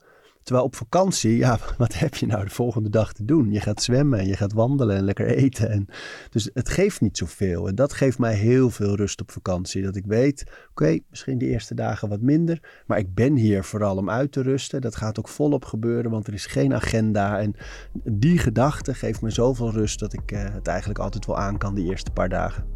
Terwijl 0.47 0.67
op 0.67 0.77
vakantie, 0.77 1.37
ja, 1.37 1.59
wat 1.79 1.99
heb 1.99 2.15
je 2.15 2.27
nou 2.27 2.45
de 2.45 2.51
volgende 2.51 2.91
dag 2.91 3.13
te 3.13 3.25
doen? 3.25 3.53
Je 3.53 3.61
gaat 3.61 3.83
zwemmen 3.83 4.19
en 4.19 4.27
je 4.27 4.37
gaat 4.37 4.53
wandelen 4.53 4.97
en 4.97 5.05
lekker 5.05 5.27
eten. 5.27 5.71
En, 5.71 5.87
dus 6.31 6.51
het 6.55 6.69
geeft 6.69 7.01
niet 7.01 7.17
zoveel. 7.17 7.69
En 7.69 7.75
dat 7.75 7.93
geeft 7.93 8.19
mij 8.19 8.35
heel 8.35 8.71
veel 8.71 8.97
rust 8.97 9.21
op 9.21 9.31
vakantie. 9.31 9.83
Dat 9.83 9.97
ik 9.97 10.05
weet, 10.07 10.45
oké, 10.71 10.99
misschien 11.11 11.39
de 11.39 11.47
eerste 11.47 11.75
dagen 11.75 12.09
wat 12.09 12.21
minder. 12.21 12.83
Maar 12.87 12.99
ik 12.99 13.15
ben 13.15 13.37
hier 13.37 13.65
vooral 13.65 13.97
om 13.97 14.11
uit 14.11 14.33
te 14.33 14.43
rusten. 14.43 14.81
Dat 14.81 14.97
gaat 14.97 15.19
ook 15.19 15.29
volop 15.29 15.65
gebeuren, 15.65 16.11
want 16.11 16.27
er 16.27 16.35
is 16.35 16.47
geen 16.47 16.75
agenda. 16.75 17.41
En 17.41 17.57
die 18.05 18.39
gedachte 18.39 18.95
geeft 18.95 19.23
me 19.23 19.31
zoveel 19.31 19.73
rust 19.73 19.99
dat 19.99 20.13
ik 20.13 20.33
uh, 20.33 20.45
het 20.53 20.67
eigenlijk 20.67 20.99
altijd 20.99 21.27
wel 21.27 21.39
aan 21.39 21.59
kan 21.59 21.75
die 21.75 21.91
eerste 21.91 22.11
paar 22.11 22.29
dagen. 22.29 22.76